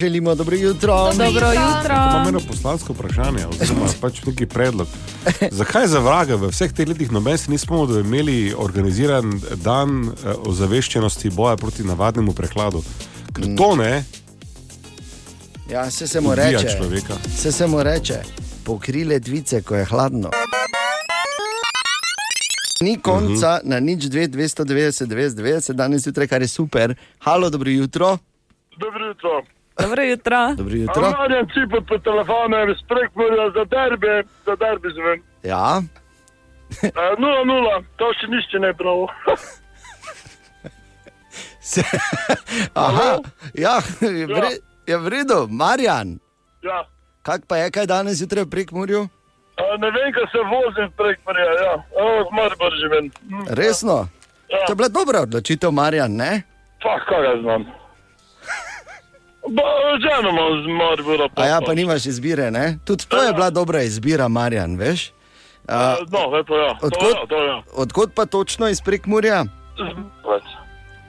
[0.01, 1.13] Želimo dobro jutro.
[1.13, 1.95] Dobro jutro.
[1.95, 4.89] Imam eno poslansko vprašanje, oziroma pač neki predlog.
[5.51, 11.31] Zakaj za vraga v vseh teh letih noben si nismo imeli organiziran dan eh, ozaveščenosti
[11.31, 12.83] boja proti navadnemu prehladu?
[13.35, 14.05] Ker to ne
[15.71, 16.77] Ja, se se mu reče.
[16.77, 17.15] človeka.
[17.37, 18.23] Se se mu reče,
[18.65, 20.31] pokrile dvice, ko je hladno.
[22.81, 26.95] Ni konca na nič 2, 290, 290, danes jutraj, kar je super.
[27.19, 28.19] Halo, dobro jutro.
[28.77, 29.60] Dobro jutro.
[29.83, 30.55] Dobro jutro.
[30.57, 31.11] Dobro jutro.
[31.19, 35.23] Marjan Cipot po telefonu je sprekmurja za derbe, za derbe zvem.
[35.43, 35.83] Ja,
[37.19, 39.07] 0-0, to še nišče ne prav.
[41.71, 41.83] se,
[42.75, 43.19] aha,
[43.55, 44.51] ja, je, vre,
[44.87, 46.19] je v redu, Marjan.
[46.63, 46.85] Ja.
[47.23, 49.03] Kak pa je, kaj danes jutraj v Prekmurju?
[49.61, 51.75] A, ne vem, kaj se vozim prekmurja, ja.
[52.01, 53.11] O, Maribor živim.
[53.29, 54.09] Hm, Resno?
[54.49, 54.65] Ja.
[54.67, 56.43] To je bila dobra odločitev, Marjan, ne?
[56.83, 57.67] Pa, kaj ga znam.
[59.51, 61.29] Imam z Maribora.
[61.37, 62.79] A ja, pa nimaš izbire, ne?
[62.85, 65.13] Tudi to je bila dobra izbira, Marjan, veš?
[65.69, 66.75] A, No, lepo, ja.
[66.81, 67.15] To Odkot?
[67.15, 67.63] ja, to ja.
[67.75, 69.45] odkot pa točno iz Prekmurja?
[70.25, 70.47] Pač.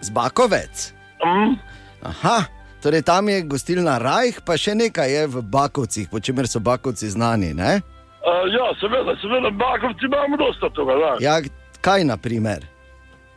[0.02, 0.94] Z Bakovec.
[1.24, 1.54] Hm,
[2.02, 2.44] Aha,
[2.84, 7.10] torej tam je gostilna Rajh, pa še nekaj je v Bakovcih, po čemer so Bakovci
[7.10, 7.54] znani.
[7.54, 7.82] Ne?
[8.26, 11.12] a, ja, seveda, seveda, Bakovci imamo dosta toga, da.
[11.22, 11.42] Ja,
[11.82, 12.66] kaj na primer?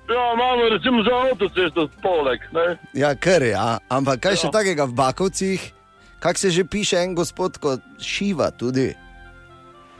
[0.08, 2.76] Ja, imamo recimo za avtocesto poleg, ne.
[2.92, 3.78] Ja, kar je, ja.
[3.88, 5.72] ampak kaj še takega v Bakovcih?
[6.18, 8.94] Kako se že piše en gospod kot Šiva tudi?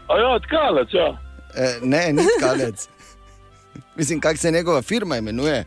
[0.09, 1.09] A ja, tkalec, ja.
[1.57, 2.89] E, ne, ni kalec.
[3.99, 5.65] Mislim, kako se njegova firma imenuje.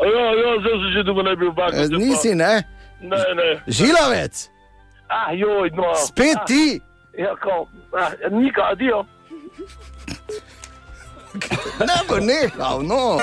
[0.00, 1.94] A ja, ja, zdaj se že dolgo ne bi v E, Bakovci.
[1.96, 2.62] nisi, ne?
[3.00, 3.62] Ne, ne.
[3.66, 4.48] Žilavec,
[5.08, 5.94] Ah, joj, no.
[5.94, 6.80] spet ah, ti.
[7.18, 9.04] Ja, ko, ah, nika, adijo.
[11.88, 13.18] Ne bo nehal, no.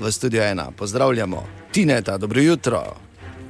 [0.00, 1.46] V studio ena, pozdravljamo.
[1.72, 2.82] Tineta, dobro jutro.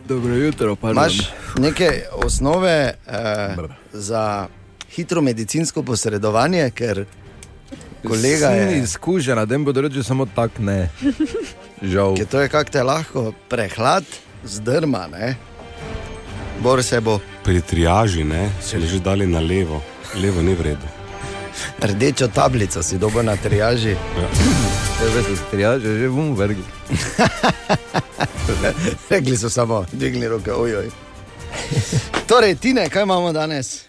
[0.08, 1.18] Dobro jutro, pa Imaš
[1.58, 3.56] neke osnove eh,
[3.92, 4.46] za
[4.94, 7.04] hitro medicinsko posredovanje, ker
[8.06, 8.78] kolega je.
[8.78, 10.88] izkušen na tem področju, samo tak ne.
[11.92, 12.16] Žal.
[12.16, 14.04] Ker to je kako te lahko prehlad
[14.44, 15.36] zdrma, ne?
[16.62, 19.82] Bor se bo Pri triaži ne, so že dali na levo,
[20.16, 20.97] levo ni v redu.
[21.82, 23.96] Rdečo tablico, si dobo na triaži.
[24.98, 26.64] Tebe se strijaže že vum vrgli.
[29.10, 30.90] Rekli so samo, dvigni roke, ojoj.
[32.26, 33.84] Torej, Tine, kaj imamo danes?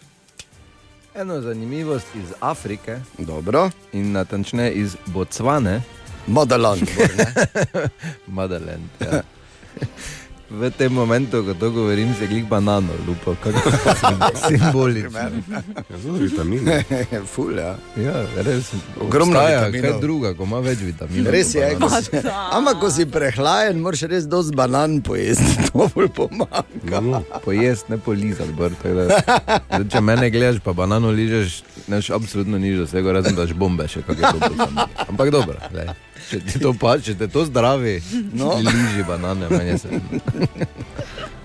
[1.15, 5.81] Eno zanimivost iz Afrike Dobro, in natančneje iz Botsvane,
[6.27, 6.79] Modelon.
[8.27, 8.89] Madaland.
[8.99, 9.21] Ja.
[10.49, 13.69] V tem momentu, ko to govorim, se glih banano lupa, kako
[14.49, 15.19] simbolično.
[15.19, 16.83] Ja, zelo vitamine.
[17.25, 17.75] Ful, ja.
[17.93, 18.73] Ja, res.
[18.97, 19.91] Ogromno obstaja vitaminov.
[19.91, 21.29] Kaj druga, ko ima več vitaminov.
[21.31, 22.17] Res je, ko si,
[22.49, 26.65] ampak ko si prehlajen, moraš res dosti banan pojesti, to bolj pomaga.
[26.97, 28.49] No, Pojesti, ne polizati.
[28.57, 31.61] Zdaj, Če mene gledaš, pa banano ližeš,
[31.93, 34.89] neš absolutno nič dosego, razen daš bombe še je bilo.
[35.05, 35.93] Ampak dobro, glej.
[36.29, 37.95] Če ti to pa, če te to zdravi,
[38.33, 38.53] No.
[38.57, 39.89] liži banane, meni se.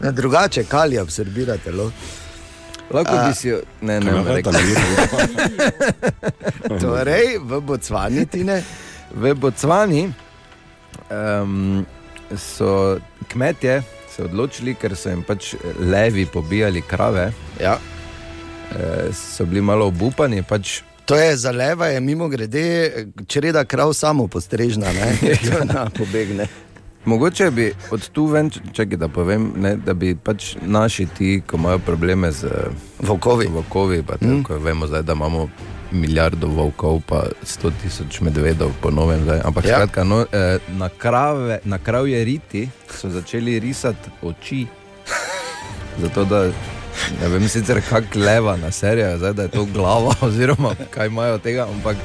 [0.01, 1.91] Ne, drugače, kali absorbira telo.
[2.91, 4.55] Lahko bi si jo, ne, ne, Kaj ima ne, tam
[6.81, 8.61] Torej, v Bocvani ti ne.
[9.11, 10.05] V Bocvani
[11.11, 11.87] um,
[12.31, 17.79] so kmetje se odločili, ker so jim pač levi pobijali krave, Ja.
[18.71, 22.93] eh, so bili malo obupani, pač To je za leva, je mimo grede,
[23.27, 26.47] čreda krav samo postrežna, ne, ki ona pobegne.
[27.05, 31.57] Mogoče bi od tu ven, čakaj, da povem, ne, da bi pač naši ti, ko
[31.57, 32.49] imajo probleme z
[33.01, 33.47] volkovi.
[33.47, 34.65] volkovi pa tako, mm.
[34.65, 35.49] Vemo, zdaj, da imamo
[35.93, 39.23] milijardo volkov, pa sto tisoč medvedov, po novem.
[39.23, 39.41] Zdaj.
[39.45, 39.71] Ampak Ja.
[39.71, 39.77] ja.
[39.77, 44.67] skratka, no, eh, na, krave, na kravje riti so začeli risati oči.
[46.03, 46.51] Zato da.
[47.21, 51.35] Ne vem sicer, kako leva na serijo, zdaj, da je to glava, oziroma kaj imajo
[51.35, 51.97] od tega, ampak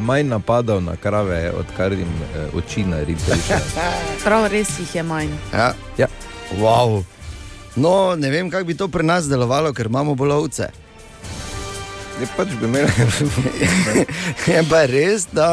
[0.00, 3.36] manj napadov na krave, odkar jim eh, oči narite.
[4.24, 5.32] Prav, res jih je manj.
[5.52, 5.72] Ja.
[5.98, 6.06] Ja.
[6.58, 7.02] Wow.
[7.76, 10.68] No, ne vem, kako bi to pri nas delovalo, ker imamo bolj ovce.
[12.20, 12.88] Je pač bi imeli.
[14.48, 15.48] je pa res, da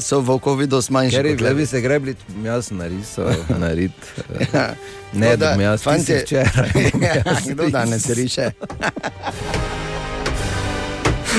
[0.00, 1.10] so volkovi dosti manjši.
[1.12, 1.56] Ker kot je levi.
[1.56, 3.90] bi se grebli, jaz narisal, narit.
[4.30, 4.74] eh, Ja.
[5.12, 6.70] Ne, Tako da mi jaz fantje- fantje včeraj.
[6.92, 8.50] bom Ja, jaz Kdo danes riše?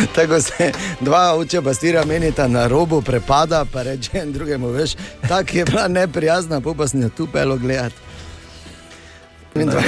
[0.09, 0.71] Tako se
[1.01, 5.87] dva oče pastira menita na robu prepada, pa reče en drugemu, veš, tako je bila
[5.89, 7.95] neprijazna, pa pa sem jo tu pelo gledati.
[9.55, 9.83] In dva-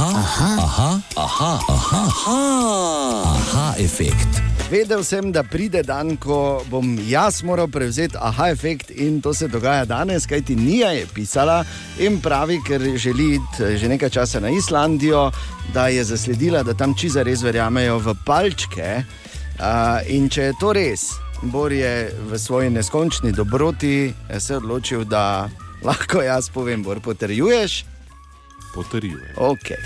[0.00, 2.36] Aha, aha, aha, aha, aha, aha,
[3.36, 4.40] aha efekt.
[4.72, 9.48] Vedel sem, da pride dan, ko bom jaz moral prevzeti aha efekt in to se
[9.48, 11.58] dogaja danes, kajti Nija je pisala
[12.00, 15.26] in pravi, ker želi iti eh, že nekaj časa na Islandijo,
[15.74, 19.04] da je zasledila, da tam čiza res verjamejo v palčke.
[19.60, 21.10] Uh, in če je to res,
[21.42, 25.50] Bor je v svoji neskončni dobroti eh, se odločil, da
[25.88, 27.89] lahko jaz povem, Bor, potrjuješ.
[28.74, 29.34] Potrjuje.
[29.36, 29.76] Okay.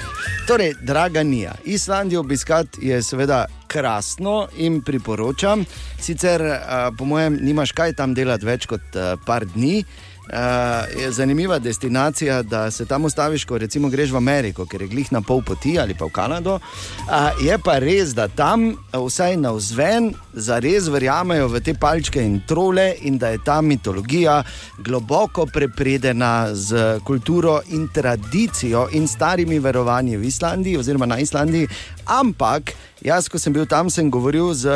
[0.46, 5.64] Torej, draga Nija, Islandijo obiskati je seveda krasno in priporočam.
[6.00, 9.84] Sicer, uh, po mojem, nimaš kaj tam delati več kot uh, par dni.
[10.24, 14.88] Uh, je zanimiva destinacija, da se tam ustaviš, ko recimo greš v Ameriko, ker je
[14.88, 16.54] glih na pol poti ali pa v Kanado.
[16.54, 22.24] Uh, je pa res, da tam, uh, vsaj na vzven, zares verjamejo v te palčke
[22.24, 24.38] in trole in da je ta mitologija
[24.78, 31.68] globoko prepredena z kulturo in tradicijo in starimi verovanji v Islandiji oziroma na Islandiji.
[32.06, 32.72] Ampak
[33.04, 34.72] jaz, ko sem bil tam, sem govoril z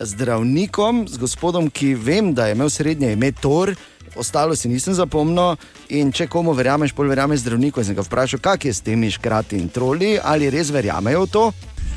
[0.00, 3.76] zdravnikom, z gospodom, ki vem, da je imel srednje ime Thor.
[4.16, 5.56] Ostalo si nisem zapomnil,
[5.88, 7.84] in če komu verjameš, pol verjameš zdravniku.
[7.84, 11.44] Sem ga vprašal, kak je s temi škrati in troli, ali res verjamejo v to.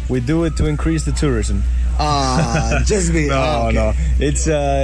[0.10, 1.64] We do it to increase the tourism.
[2.00, 3.76] Ah, just be- no, ah, okay.
[3.76, 3.94] no.
[4.20, 4.84] It's uh,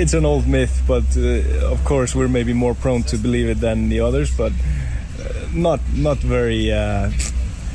[0.00, 3.60] it's an old myth, but uh, of course we're maybe more prone to believe it
[3.60, 7.10] than the others, but uh, not not very uh,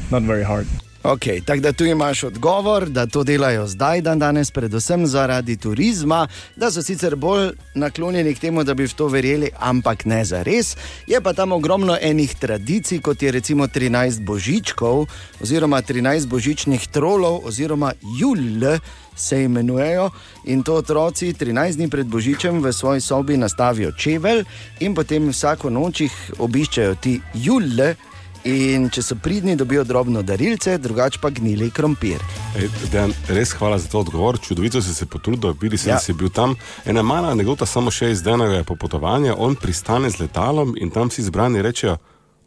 [0.09, 0.67] not very hard.
[1.03, 6.27] Okay, tako da tu imaš odgovor, da to delajo zdaj, dan danes, predvsem zaradi turizma,
[6.55, 10.43] da so sicer bolj naklonjeni k temu, da bi v to verjeli, ampak ne za
[10.43, 10.75] res.
[11.07, 15.07] Je pa tam ogromno enih tradicij, kot je recimo 13 božičkov,
[15.41, 18.77] oziroma 13 božičnih trolov, oziroma jul.
[19.15, 20.09] Se imenujejo
[20.45, 24.45] in to otroci 13 dni pred Božičem v svoji sobi nastavijo čevelj,
[24.79, 27.95] in potem vsako noč jih obiščejo ti jule,
[28.43, 32.21] in če so pridni, dobijo drobno darilce, drugače pa gnili krompir.
[32.57, 34.39] Ej, Dejan, res hvala za to odgovor.
[34.39, 35.95] Čudovito si se potrudil, vidi se, Ja.
[35.95, 36.55] da si bil tam.
[36.85, 39.35] Ena mala anekdota, samo še iz denega popotovanja.
[39.37, 41.97] On pristane z letalom in tam si zbrani rečejo: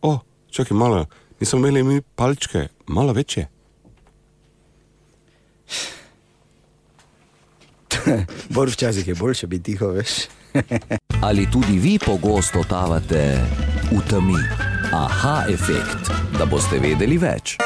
[0.03, 0.19] O,
[0.51, 1.07] čakaj malo,
[1.41, 3.49] nismo imeli mi palčke, malo večje.
[8.55, 10.11] Bolj včasih je boljše biti tiho, veš.
[11.27, 13.41] Ali tudi vi pogosto totavate
[13.91, 14.74] v temi?
[14.95, 16.07] Aha efekt,
[16.39, 17.57] da boste vedeli več.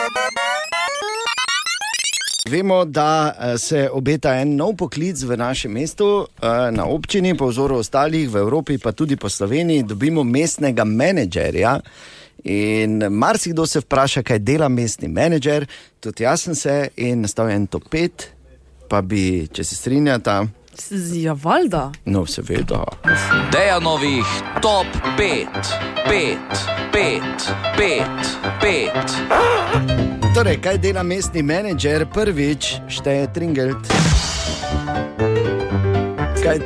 [2.49, 7.51] Vemo, da eh, se obeta en nov poklic v našem mestu, eh, na občini, po
[7.51, 11.74] vzoru ostalih v Evropi, pa tudi po Sloveniji, dobimo mestnega menedžerja.
[12.49, 15.68] In marsikdo se vpraša, kaj dela mestni menedžer,
[16.01, 18.29] tudi jaz sem se in nastal je en top 5,
[18.89, 20.47] pa bi, če se strinjata,
[21.12, 21.93] Ja, valjda.
[22.05, 22.85] no, seveda.
[23.53, 24.24] Dejanovih
[24.62, 24.87] top
[25.18, 25.47] 5,
[26.09, 26.37] 5,
[26.93, 27.20] 5,
[27.79, 28.03] 5,
[28.62, 30.35] 5.
[30.35, 32.07] Torej, kaj dela mestni menedžer?
[32.14, 33.89] Prvič šteje Tringelt.
[36.43, 36.59] Kaj,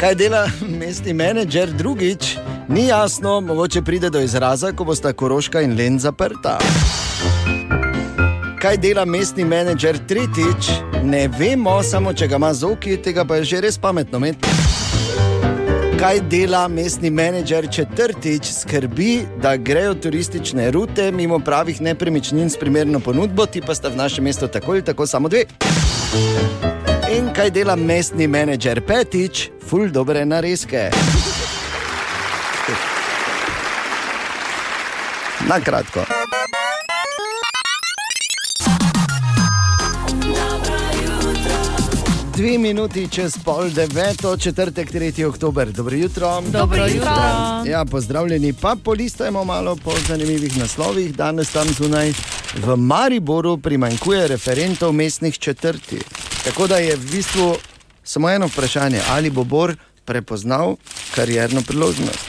[0.00, 1.72] kaj dela mestni menedžer?
[1.72, 2.36] Drugič,
[2.68, 6.58] ni jasno, mogoče pride do izraza, ko bosta Koroška in Len zaprta.
[8.62, 9.96] Kaj dela mestni menedžer?
[10.06, 10.68] Tretjič,
[11.02, 14.46] ne vemo, samo če ga ima zoki, tega pa je že res pametno imeti.
[15.98, 23.00] Kaj dela mestni menedžer četrtič, skrbi, da grejo turistične rute mimo pravih nepremičnin s primerno
[23.02, 25.42] ponudbo, ti pa sta v našem mestu tako ali tako samo dve.
[27.18, 30.90] In kaj dela mestni menedžer petič, ful dobre narezke.
[35.50, 36.06] Na kratko.
[42.36, 45.24] Dve minuti čez pol deveto, četrtek, 3.
[45.24, 45.72] oktober.
[45.72, 46.42] Dobro jutro.
[46.52, 47.12] Dobro jutro.
[47.66, 51.16] Ja, pozdravljeni, pa polistajmo malo po zanimivih naslovih.
[51.16, 52.12] Danes tam zunaj
[52.54, 55.98] v Mariboru primanjkuje referentov mestnih četrti.
[56.44, 57.56] Tako da je v bistvu
[58.04, 60.76] samo eno vprašanje, ali bo Bor prepoznal
[61.14, 62.24] karjerno priložnost,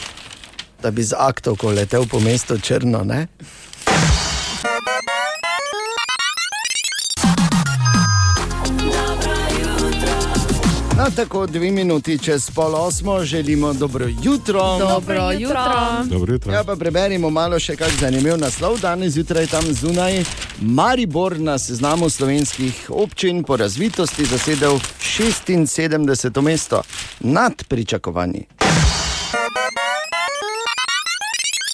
[0.81, 3.03] da bi z aktovko letel po mestu Črno.
[3.03, 3.27] Ne?
[10.97, 14.77] No, tako dve minuti čez pol osmo želimo dobro jutro.
[14.79, 15.65] Dobro jutro.
[16.05, 16.53] Dobro jutro.
[16.53, 18.77] Ja, pa preberimo malo še kak zanimiv naslov.
[18.81, 20.23] Danes zjutraj tam zunaj
[20.61, 26.41] Maribor na seznamu slovenskih občin po razvitosti zasedel 76.
[26.41, 26.81] mesto
[27.19, 28.45] nad pričakovanji.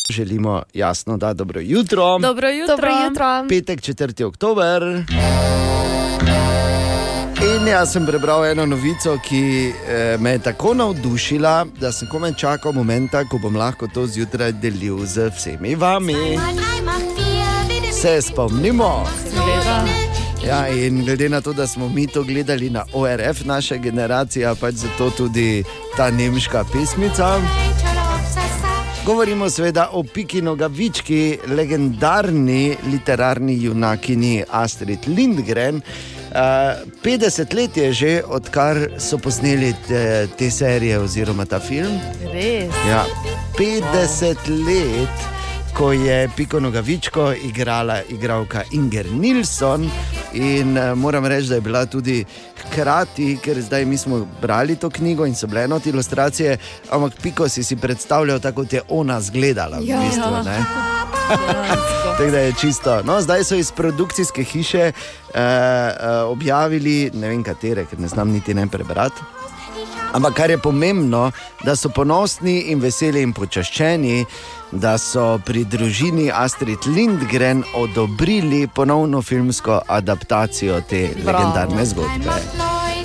[0.10, 2.20] Želimo jasno, da dobro jutro.
[2.20, 2.76] Dobro jutro.
[2.76, 3.46] Dobro jutro.
[3.50, 4.24] Petek, 4.
[4.24, 4.84] oktober.
[7.60, 12.34] In jaz sem prebral eno novico, ki eh, me je tako navdušila, da sem komaj
[12.40, 16.40] čakal momenta, ko bom lahko to zjutraj delil z vsemi vami.
[17.92, 19.04] Se spomnimo.
[20.46, 24.76] Ja, in glede na to, da smo mi to gledali na ORF, naša generacija, pač
[24.76, 25.64] zato tudi
[25.98, 27.42] ta nemška pesmica.
[29.06, 35.82] Govorimo seveda o Piki Nogavički, legendarni literarni junakini Astrid Lindgren.
[36.30, 36.36] Uh,
[37.04, 40.04] 50 let je že, odkar so posneli te,
[40.38, 42.00] te serije oziroma ta film.
[42.34, 42.70] Res.
[42.86, 43.06] Ja,
[43.58, 45.26] 50 let,
[45.74, 49.90] ko je Piko Nogavičko igrala igralka Inger Nilsson.
[50.34, 52.26] In uh, moram reči, da je bila tudi
[52.62, 56.58] hkrati, ker zdaj mi smo brali to knjigo in so bile enoti ilustracije,
[56.90, 59.80] ampak Piko si si predstavljal tako, kot je ona zgledala.
[59.80, 60.00] V Ja.
[60.00, 60.60] bistvu, ne?
[62.18, 63.02] Tako da je čisto.
[63.04, 68.30] No, zdaj so iz produkcijske hiše uh, uh, objavili, ne vem katere, ker ne znam
[68.30, 69.22] niti ne prebrati.
[70.14, 71.32] Ampak kar je pomembno,
[71.64, 74.26] da so ponosni in veseli in počaščeni,
[74.72, 81.38] da so pri družini Astrid Lindgren odobrili ponovno filmsko adaptacijo te Bravo.
[81.38, 82.42] legendarne zgodbe.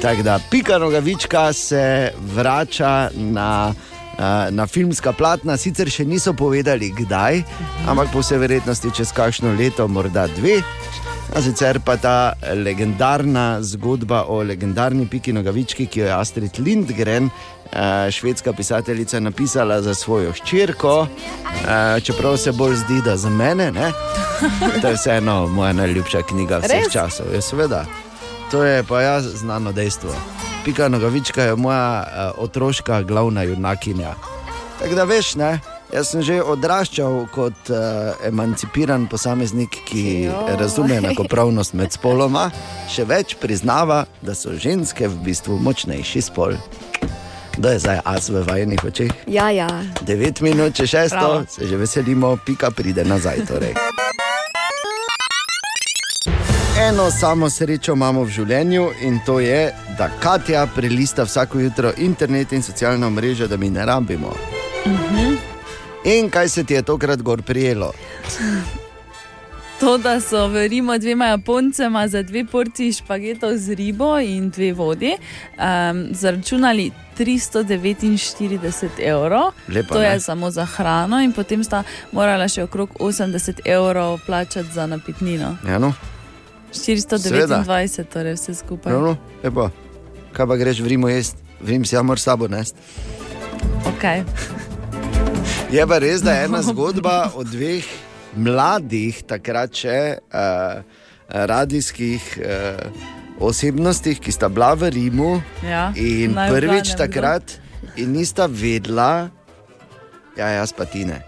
[0.03, 3.94] Tako da Pika Nogavička se vrača na, eh,
[4.51, 7.43] na filmska platna, sicer še niso povedali kdaj,
[7.91, 10.63] ampak po vsej verjetnosti čez kakšno leto, morda dve.
[11.35, 17.31] A sicer pa ta legendarna zgodba o legendarni Piki Nogavički, ki jo je Astrid Lindgren,
[18.11, 21.07] švedska pisateljica, napisala za svojo hčerko,
[22.03, 23.73] čeprav se bolj zdi, da za mene.
[23.73, 23.91] Ne?
[24.83, 26.93] To je vseeno moja najljubša knjiga vseh Res?
[26.93, 27.35] časov.
[27.35, 27.85] Ja, seveda.
[28.55, 30.15] To je pa jaz znano dejstvo.
[30.65, 34.15] Pika Nogavička je moja uh, otroška glavna junakinja.
[34.79, 35.59] Tako da veš, ne?
[35.93, 40.55] Jaz sem že odraščal kot uh, emancipiran posameznik, ki Joj.
[40.61, 42.47] razume enakopravnost med spoloma,
[42.87, 46.55] še več priznava, da so ženske v bistvu močnejši spol.
[47.59, 49.11] Kdo je zdaj as v vajenih očeh?
[49.27, 49.67] Ja, ja.
[50.07, 51.43] 9 minut, če šesto, Bravo.
[51.51, 53.47] se že veselimo, pika pride nazaj.
[53.51, 53.75] Torej.
[56.89, 62.53] Eno samo srečo imamo v življenju in to je, da Katja prelista vsako jutro internet
[62.53, 64.35] in socialna mreža, da mi ne rabimo.
[66.05, 67.93] In kaj se ti je tokrat gor prijelo?
[69.81, 74.73] To, da so v Rimu dvema Japoncema za dve porciji špagetov z ribo in dve
[74.73, 79.53] vodi um, zaračunali 349 evrov.
[79.69, 80.07] Lepo, to ne?
[80.07, 81.83] je samo za hrano, in potem sta
[82.13, 85.57] morala še okrog 80 evrov plačati za napitnino.
[85.69, 85.95] Ja, no,
[86.75, 88.93] 429, torej vse skupaj.
[88.93, 89.71] no, no.
[90.35, 91.39] Kaj pa greš v Rimu jesti?
[91.63, 92.79] V Rim si ja moraš sabo nesti.
[93.95, 94.25] Okay.
[95.71, 97.87] Je pa res, da je ena zgodba o dveh
[98.37, 100.83] mladih, takrat še uh,
[101.31, 107.59] radijskih uh, osebnostih, ki sta bila v Rimu Ja, in prvič takrat
[107.97, 109.31] in nista vedela,
[110.35, 111.23] ja, jaz pa ti ne.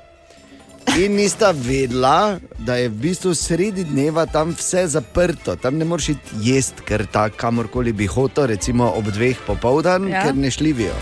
[0.95, 6.09] In nista vedela, da je v bistvu sredi dneva tam vse zaprto, tam ne moreš
[6.09, 10.23] iti jesti, ker ta kamorkoli bi hotel, recimo ob dveh popoldan, Ja.
[10.23, 10.95] ker ne šlivijo.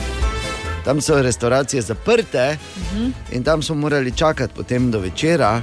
[0.85, 3.11] Tam so restauracije zaprte Mhm.
[3.33, 5.63] in tam smo morali čakati potem do večera.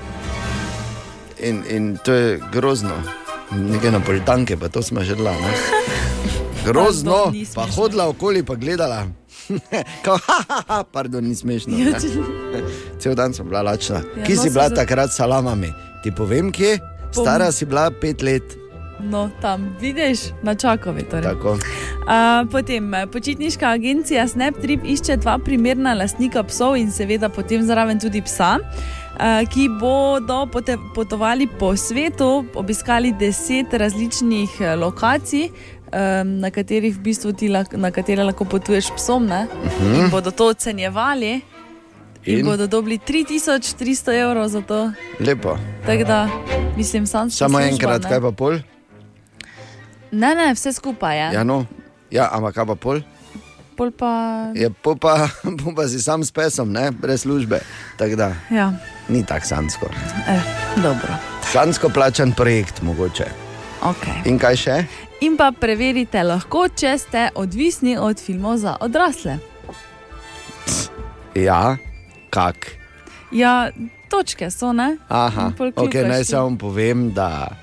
[1.39, 2.95] In, in to je grozno.
[3.51, 5.31] Nekaj napolitanke, pa to smo že dala.
[5.33, 5.53] ne.
[6.65, 9.07] Grozno, pa hodila okoli, pa gledala.
[10.05, 11.73] Kao, ha, ha, ha, pardon, ni smešno.
[11.73, 12.61] Ja, ne.
[12.99, 14.01] Cel dan sem bila lačna.
[14.15, 15.73] Ja, Kje no, si bila za- takrat s salamami?
[16.03, 16.79] Ti povem, kje?
[17.09, 18.43] Pom- Stara si bila pet let.
[19.01, 21.03] No, tam vidiš, na čakovi.
[21.03, 21.23] Torej.
[21.25, 21.51] Tako.
[21.51, 21.59] Uh,
[22.45, 28.57] potem počitniška agencija Snaptrip išče dva primerna lastnika psov in seveda potem zraven tudi psa.
[28.57, 35.49] uh, Ki bodo pote- potovali po svetu, obiskali deset različnih eh, lokacij,
[35.93, 39.25] um, na katerih v bistvu ti lahko, na katere lahko potuješ psom.
[39.25, 39.45] Uh
[39.81, 39.95] Mhm.
[39.95, 41.41] In bodo to ocenjevali.
[42.25, 42.45] In, In?
[42.45, 44.91] bodo dobili 3300 evrov za to.
[45.19, 45.57] Lepo.
[45.85, 46.29] Tako da,
[46.77, 48.59] mislim, sam Samo enkrat, kaj pa pol?
[50.11, 51.33] Ne, ne, vse skupaj je.
[51.33, 51.65] Ja, no.
[52.11, 53.01] Ja, ampak kaj pa pol?
[53.75, 54.11] Pol pa,
[54.53, 55.27] Je pol pa,
[55.59, 56.91] pol pa si sam s pesom, ne?
[56.91, 57.59] brez službe.
[57.97, 58.73] Tako da ja,
[59.09, 59.87] ni tako sansko.
[60.27, 60.41] eh,
[60.75, 61.15] dobro.
[61.43, 63.50] Sansko plačan projekt mogoče.
[63.81, 64.21] Okay.
[64.29, 64.75] In kaj še?
[65.25, 69.39] In pa preverite lahko, če ste odvisni od filmov za odrasle.
[71.33, 71.77] Ja,
[72.29, 72.77] kak.
[73.33, 73.71] Ja,
[74.11, 74.99] točke so, ne?
[75.09, 77.55] Aha, okay, naj samo povem, da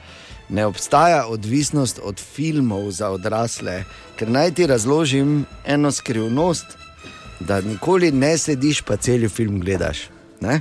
[0.48, 3.84] ne obstaja odvisnost od filmov za odrasle,
[4.18, 6.78] ker naj ti razložim eno skrivnost,
[7.40, 10.08] da nikoli ne sediš pa cel film gledaš.
[10.40, 10.60] Ne?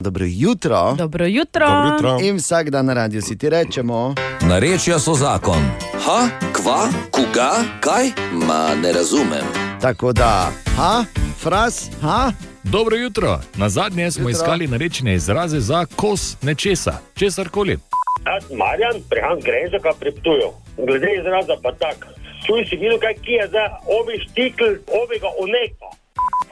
[0.00, 0.94] Dobro jutro.
[0.94, 1.66] Dobro jutro.
[1.66, 2.18] Dobro jutro.
[2.22, 4.14] In vsak dan na radiju si ti rečemo.
[4.40, 5.62] Narečja so zakon.
[6.06, 8.06] Ha, kva, koga, kaj?
[8.32, 9.44] Ma ne razumem.
[9.80, 11.04] Tako da, ha,
[11.38, 12.32] fras, ha.
[12.64, 13.40] Dobro jutro.
[13.56, 14.30] Na zadnje smo Jutro.
[14.30, 17.78] iskali narečne izraze za kos nečesa, česar koli.
[18.26, 20.50] Jaz, Marjan, prihajam z Grenžaka pri Ptuju.
[20.86, 22.06] Glede izraza pa tak.
[22.46, 23.64] Čuj si videl, kaj ki je za
[24.00, 24.64] ovi štikl,
[25.02, 25.88] ovega oneka.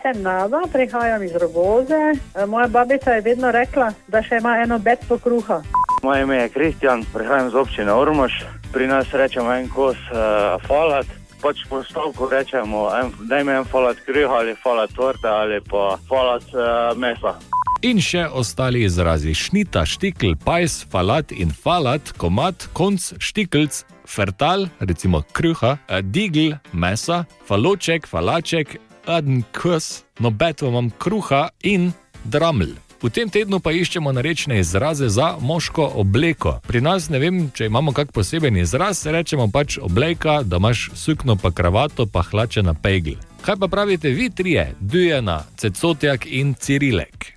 [0.06, 1.94] Sem Nada, prihajam iz Rogoze.
[2.34, 5.62] E, Moja babica je vedno rekla, da še ima eno betko kruha.
[6.02, 8.32] Moje ime je Kristjan, prihajam iz občine Ormož.
[8.72, 11.10] Pri nas rečemo en kos uh, falat,
[11.42, 15.98] pač po stavku rečemo, en, daj mi en falat kruha ali falat torte ali pa
[16.06, 17.34] falat uh, mesa.
[17.82, 25.26] In še ostali izrazi: šnita, štikl, pajs, falat in falat, komat, konc, štikelc, fertal, recimo
[25.34, 25.78] kruha,
[26.14, 31.92] digl, mesa, faloček, falaček, adn kus, nobeto imam kruha in
[32.24, 32.74] draml.
[33.02, 36.60] V tem tednu pa iščemo narečne izraze za moško obleko.
[36.66, 41.36] Pri nas ne vem, če imamo kak poseben izraz, rečemo pač obleka, da imaš sukno,
[41.36, 43.20] pa kravato, pa hlače na pegl.
[43.44, 47.36] Kaj pa pravite vi trije, Dujena, Cecotjak in Cirilek?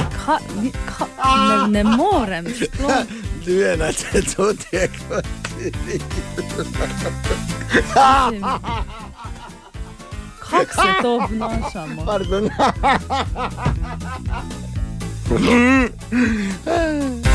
[0.26, 1.06] Ka, ni- ka,
[1.38, 2.44] ne, ne morem.
[3.44, 4.90] Duje na cetotek.
[10.40, 12.04] Kako se to obnašamo?
[12.06, 12.50] Pardon.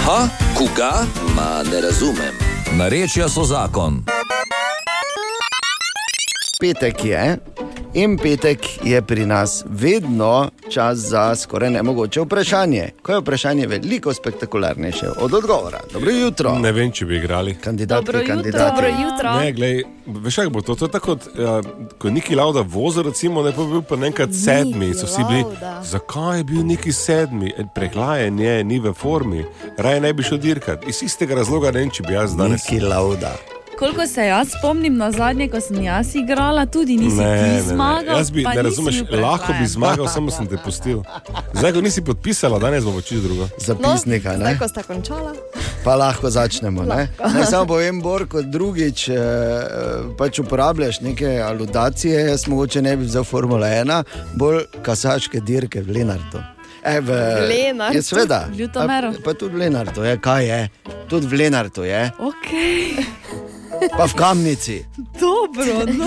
[0.06, 0.92] Ha, koga?
[1.36, 2.36] Ma ne razumem.
[2.72, 4.04] Narečja so zakon.
[6.62, 7.38] Petek je
[7.94, 12.90] in petek je pri nas vedno čas za skoraj nemogoče vprašanje.
[13.02, 15.80] Ko je vprašanje veliko spektakularnejše od odgovora.
[15.94, 16.60] Dobro jutro.
[16.60, 17.56] Ne vem, če bi igrali.
[17.56, 18.82] Kandidatke, kandidati.
[19.40, 20.76] Ne, glej, veš, kako bo to?
[20.76, 21.66] To je tako, kot, uh,
[21.98, 24.94] ko je neki lauda vozil, recimo, ne pa bil pa nekaj sedmi.
[24.94, 25.82] So vsi bili, Lauda.
[25.84, 27.54] zakaj je bil neki sedmi?
[27.58, 29.46] E, Prehlajen je, ni v formi,
[29.78, 30.90] raje ne bi šel dirkati.
[30.90, 32.70] Iz istega razloga ne vem, če bi jaz danes.
[32.70, 33.34] Neki lauda.
[33.82, 38.18] Koliko se jaz spomnim na zadnje, ko sem jaz igrala, tudi nisi ti zmagal.
[38.18, 41.00] Jaz bi, pa ne razumeš, lahko bi zmagal, samo sem te pustil.
[41.54, 43.48] Zdaj, ko nisi podpisala, danes bomo čisto drugo.
[43.58, 44.60] Zapisnika, Zdaj, ne?
[44.60, 45.34] ko sta končala.
[45.84, 46.86] Pa lahko začnemo.
[46.86, 47.08] Ne?
[47.34, 49.18] Naj samo povem, Bor, kot drugič eh,
[50.18, 54.04] pač uporabljaš neke aludacije, jaz mogoče ne bi vzel Formula 1,
[54.38, 56.44] bolj kasaške dirke v Lenartu.
[56.86, 57.18] E, v
[57.50, 57.98] Lenartu?
[57.98, 58.46] Je sveda.
[58.54, 59.10] V Ljutomeru?
[59.18, 60.62] A, Pa tudi v Lenartu je, kaj je.
[61.10, 63.02] Tudi v Lenartu je, Okay.
[63.98, 64.86] pa v Kamnici.
[65.20, 66.06] Dobro, no.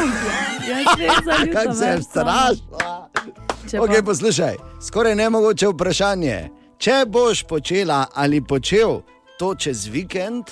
[1.24, 1.98] Za Kako se je.
[3.70, 6.50] Če Okay, pa- poslušaj, skoraj nemogoče vprašanje.
[6.78, 9.00] Če boš počela ali počel
[9.38, 10.44] to čez vikend,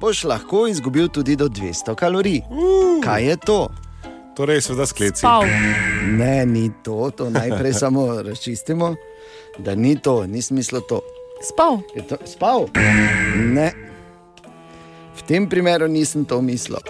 [0.00, 2.42] boš lahko izgubil tudi do 200 kalorij.
[3.04, 3.68] Kaj je to?
[4.36, 5.18] Torej, seveda skleci.
[5.18, 5.42] Spal.
[6.06, 8.94] Ne, ni to, to najprej samo razčistimo,
[9.58, 11.00] da ni to, ni smislo to.
[11.42, 11.80] Spal.
[11.94, 12.66] Je to spal?
[13.36, 13.87] Ne.
[15.28, 16.80] Tem primeru nisem to mislil.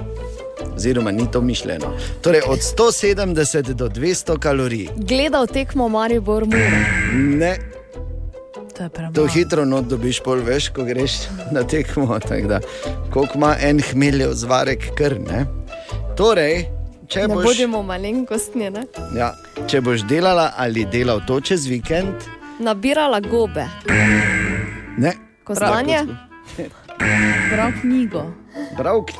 [0.76, 1.92] Oziroma, ni to mišljeno.
[2.22, 4.88] Torej, od 170 do 200 kalorij.
[4.96, 6.78] Gledal tekmo Maribor Mura.
[7.12, 7.58] Ne,
[8.78, 8.88] To.
[9.14, 11.12] To hitro not dobiš, pol veš, ko greš
[11.52, 12.18] na tekmo.
[13.10, 15.46] Koliko ima en hmeljev zvarek krne.
[16.16, 16.66] Torej,
[17.08, 18.84] če Ne boš, bodimo malenkostni, ne?
[19.16, 19.32] ja,
[19.66, 22.14] če boš delala ali delal to čez vikend,
[22.60, 23.66] Nabirala gobe.
[24.98, 25.12] ne.
[25.44, 26.06] Kostanje?
[27.50, 28.22] Prav knjigo.
[28.76, 29.12] Prav, k-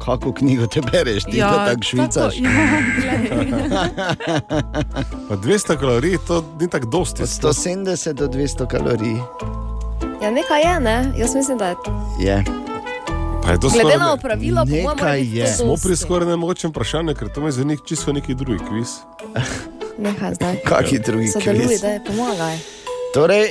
[0.00, 2.34] kako knjigo te bereš, ti ja, tako švicaš.
[2.36, 2.50] ja,
[2.96, 3.50] glej.
[5.28, 7.22] Pa 200 kalorij, to ni tako dosti.
[7.22, 9.16] Od 170 do 200 kalorij
[10.22, 11.12] Ja, nekaj je, ne?
[11.16, 11.74] Jaz mislim, da je.
[12.20, 12.44] je.
[13.42, 14.86] Pa je to Glede skoraj na ne- opravilo, po mojem,
[15.36, 18.88] to Smo pri skoraj nemogočem vprašanju, ker to me zveni čisto neki drugi kviz.
[19.98, 20.56] Nehaj zdaj.
[20.62, 21.80] Kaki drugi Sodeluj, kviz?
[21.80, 22.58] da je pomagaj.
[23.14, 23.46] Torej,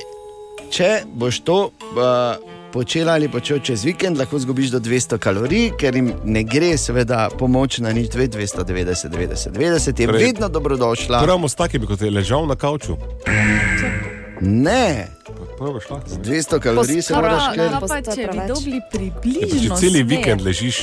[0.70, 5.96] če boš to uh, počela ali počel čez vikend, lahko zgubiš do 200 kalorij, ker
[5.96, 11.22] jim ne gre, seveda, pomoč na nič 2, 290, 90, 90 je Torej- vedno dobrodošla.
[11.22, 12.98] Pravimo s takimi, kot je ležal na kavču.
[14.42, 15.08] Ne,
[16.08, 17.72] z 200 kalorij se moraš Prav, kar.
[17.72, 20.04] no, pa če bi dobili Če približno cel smer.
[20.04, 20.78] vikend ležiš,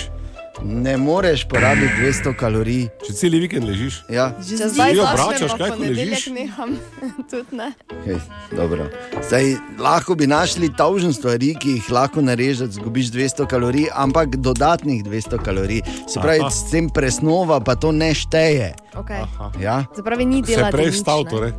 [0.62, 2.88] Ne moreš porabiti 200 kalorij.
[3.06, 4.00] če cel vikend ležiš.
[4.08, 4.30] Ja.
[4.32, 6.26] Če Ti zdaj začnem, obračaš, kaj, ponedeljek ležiš?
[6.28, 6.70] neham,
[7.30, 7.68] tudi ne.
[8.04, 8.18] Hej,
[8.50, 8.88] dobro.
[9.22, 9.46] Zdaj,
[9.78, 15.38] lahko bi našli tavžen stvari, ki jih lahko narežeš, zgubiš 200 kalorij, ampak dodatnih 200
[15.38, 15.82] kalorij.
[16.06, 16.50] Se pravi, Aha.
[16.50, 18.74] s tem presnova pa to ne šteje.
[18.94, 19.22] Okay.
[19.58, 19.84] Ja?
[19.92, 20.72] Se pravi, ni Se delati.
[20.72, 21.30] prej nič, stal, ne.
[21.30, 21.52] torej.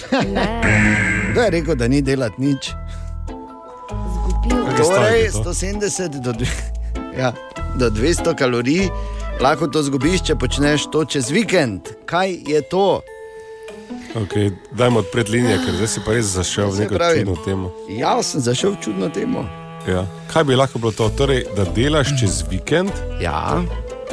[1.30, 2.70] Kdo je rekel, da ni delati nič?
[3.88, 4.60] Zgubil.
[4.76, 5.50] Torej, stavek je to?
[5.50, 6.79] 170 do, dve-
[7.20, 7.32] ja,
[7.76, 8.88] do 200 kalorij,
[9.40, 11.92] lahko to zgubiš, če počneš to čez vikend.
[12.08, 13.02] Kaj je to?
[14.16, 17.26] Okay, dajmo odpreti linije, ker zdaj si pa res zašel v neko pravim.
[17.26, 17.72] čudno temo.
[17.92, 19.44] Jaz sem zašel v čudno temo.
[19.88, 20.02] Ja.
[20.32, 21.08] Kaj bi lahko bilo to?
[21.16, 22.90] Torej, da delaš čez vikend,
[23.22, 23.62] ja.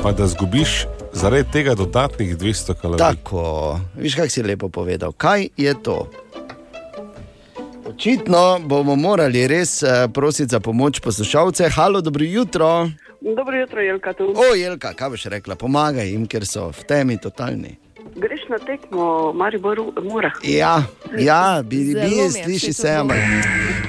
[0.03, 0.86] pa da zgubiš
[1.18, 3.01] zaradi tega dodatnih 200 kalorij.
[3.01, 5.12] Tako, viš, kako si lepo povedal.
[5.18, 6.05] Kaj je to?
[7.97, 11.69] Očitno bomo morali res uh, prositi za pomoč poslušalce.
[11.69, 12.89] Halo, dobro jutro.
[13.35, 14.13] Dobro jutro, Jelka.
[14.13, 14.23] Tu.
[14.27, 15.55] O, Jelka, kaj boš rekla?
[15.55, 17.73] Pomagaj jim, ker so v temi totalni.
[18.15, 20.29] Greš na tekmo, Maribor, mora.
[20.43, 20.83] Ja,
[21.17, 23.17] ja bi, bi je sliši se, ampak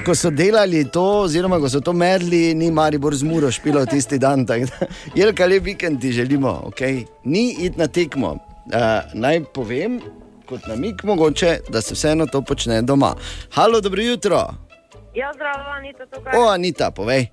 [0.05, 4.17] ko so delali to, oziroma ko so to merili, ni Maribor z muro špilo tisti
[4.17, 4.41] dan.
[4.45, 7.05] tako da- Jelka, lep vikend ti želimo, okay?
[7.23, 8.39] ni iti na tekmo.
[8.65, 8.81] Uh,
[9.13, 10.01] naj povem,
[10.49, 13.13] kot namik mogoče, da se vseeno to počne doma.
[13.53, 14.47] Halo, dobro jutro.
[15.15, 16.33] Ja, zdravo, Anita, tukaj.
[16.39, 17.27] O, Anita, povej.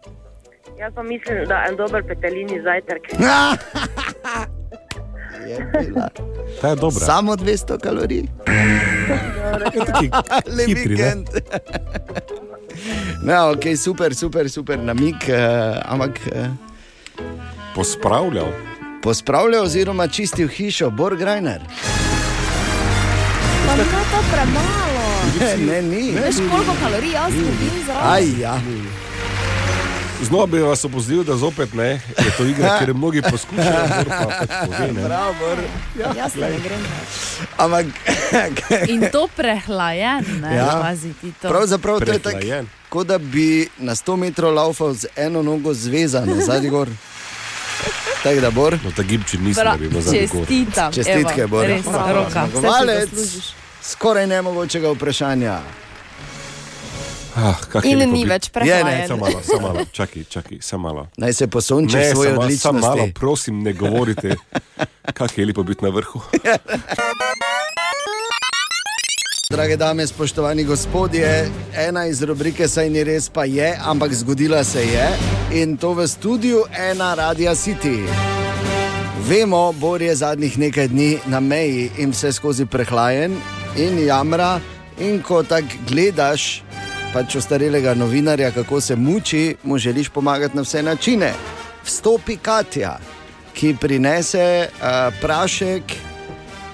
[0.78, 3.02] Jaz pa mislim, da je en dober petelini zajtrk.
[5.48, 6.08] Je bila.
[6.60, 7.06] Ta je dobra.
[7.06, 8.22] Samo 200 kalorij.
[9.74, 10.10] Hitri,
[10.56, 10.64] ne?
[10.66, 11.28] vikend.
[13.22, 16.10] No, ok, super, super, super namik, uh, ampak.
[16.26, 16.46] Uh,
[17.74, 18.46] Pospravljal.
[19.02, 21.60] Pospravljal oziroma čistil hišo, Borg Reiner.
[23.66, 25.06] Pa ni to premalo.
[25.66, 26.12] Ne, ni.
[26.12, 28.40] Veš, koliko kalorij jaz zgubim zraven?
[28.40, 28.60] Ja.
[30.22, 31.84] Znova bi vas opozoril, da zopet ne,
[32.18, 35.02] je to igra, ker mnogi poskušajo, pa pač pove, ne.
[35.02, 35.58] Bravo, Bor.
[36.16, 36.80] Jaz ne grem.
[37.56, 37.86] Ampak.
[38.92, 40.80] In to prehlajen, ne Ja.
[40.82, 41.48] pazi ti to.
[41.48, 46.34] Pravzaprav to je tako, kot da bi na 100 metrov laufal z eno nogo zvezano,
[46.40, 46.88] zadnji gor.
[48.26, 48.78] Tako da, Bor.
[48.84, 50.46] No, ta gibči nisem, da bi zadnji gor.
[50.46, 51.66] čestitam, Čestitke, evo, Bor.
[51.66, 53.10] res, roka, vse si Zmagovalec
[53.82, 55.58] skoraj nemogočega vprašanja.
[57.36, 61.08] Ah, kak In ni več ne, samo malo, samo malo, čakaj, čakaj, samo malo.
[61.16, 62.58] Naj se posonči Ne, svoje odličnosti.
[62.58, 64.34] Samo malo, prosim, ne govorite,
[65.18, 66.20] kako je lepo biti na vrhu.
[69.50, 74.82] Drage dame, spoštovani gospodje, ena iz rubrike Saj ni res, pa je, ampak zgodila se
[74.82, 75.06] je
[75.62, 78.02] in to v studiu ena Radia City.
[79.28, 83.36] Vemo, Bor je zadnjih nekaj dni na meji in vse skozi prehlajen
[83.76, 84.58] in jamra.
[84.98, 86.64] In ko tako gledaš,
[87.14, 91.32] pač ostarelega novinarja, kako se muči, mu želiš pomagati na vse načine.
[91.84, 92.98] Vstopi Katja,
[93.54, 95.82] ki prinese uh, prašek,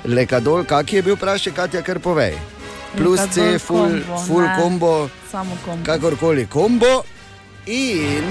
[0.04, 2.61] lekadol, kak je bil prašek, Katja, kar povej.
[2.96, 4.56] Plus C, full, kombo, full ne.
[4.60, 5.84] kombo, Samo kombo.
[5.86, 7.02] kakorkoli kombo.
[7.66, 8.24] In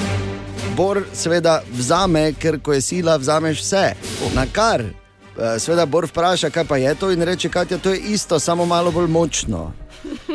[0.75, 3.85] Bor seveda vzame, ker ko je sila, vzameš vse.
[4.33, 4.81] Na kar.
[4.81, 8.65] Eh, Seveda Bor vpraša, kaj pa je to, in reče, Katja, to je isto, samo
[8.65, 9.73] malo bolj močno.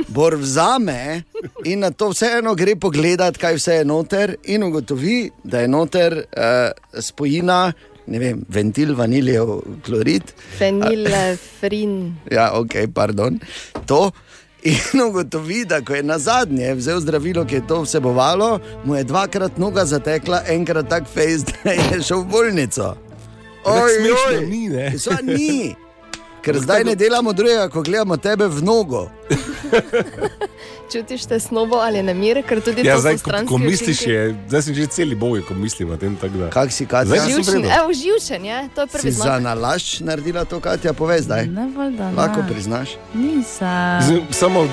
[0.09, 1.23] Bor vzame
[1.65, 6.17] in na to vseeno gre pogledat, kaj vse je noter, in ugotovi, da je noter
[6.17, 7.73] uh, spojina,
[8.07, 10.35] ne vem, ventil vaniljev klorid.
[10.59, 12.15] Fenilefrin.
[12.37, 13.41] Ja, ok, pardon.
[13.87, 14.11] To.
[14.67, 19.05] In ugotovi, da ko je na zadnje vzel zdravilo, ki je to vsebovalo, mu je
[19.05, 22.97] dvakrat noga zatekla, enkrat tak fejs, da je šel v bolnico.
[23.65, 24.47] Oj, smešno oj.
[24.47, 24.99] ni, ne?
[24.99, 25.75] Sva, ni.
[26.47, 29.09] Ker zdaj ne delamo drugega, ko gledamo tebe v nogo.
[30.87, 34.11] Čutiš tesnobo ali nemir, ker tudi Ja, to zdaj, so ko, stranski ko misliš, učinki.
[34.13, 36.15] je, zdaj si že celi boj, ko mislim o tem.
[36.15, 36.51] da.
[36.51, 37.05] Kak si, Katja?
[37.05, 37.75] Zdaj si Živčen, redu.
[37.75, 39.43] evo, živčen je, to je prvi Si za znak.
[39.43, 41.47] nalašč naredila to, Katja, povej zdaj.
[41.47, 42.13] Ne, ne.
[42.15, 42.95] Lahko priznaš.
[43.11, 44.23] Nisem.
[44.31, 44.69] Samo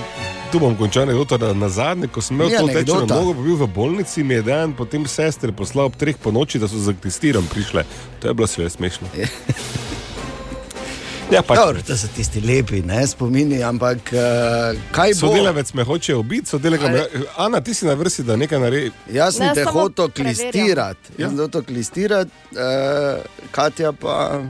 [0.52, 1.38] tu bom končal anekdoto.
[1.40, 3.16] Na, na zadnje, ko sem imel to tečeno anekdota.
[3.16, 6.62] nogo, pa bil v bolnici, mi je dan potem sester poslal ob treh po noči,
[6.62, 7.82] da so za testiran prišle.
[8.22, 9.10] To je bilo seveda smešno.
[11.34, 11.58] Ja, pač.
[11.58, 14.22] Dobro, to so tisti lepi ne, spomini, ampak uh,
[14.92, 15.20] kaj bo?
[15.24, 17.02] Sodelavec me hoče ubiti, sodelavec me.
[17.38, 18.92] Ana, ti si na vrsti, da nekaj naredi.
[19.10, 21.30] Jaz sem Ne, te samo hotel klistirati, Ja.
[21.32, 23.18] hotel klistirati, uh,
[23.52, 24.42] Katja pa.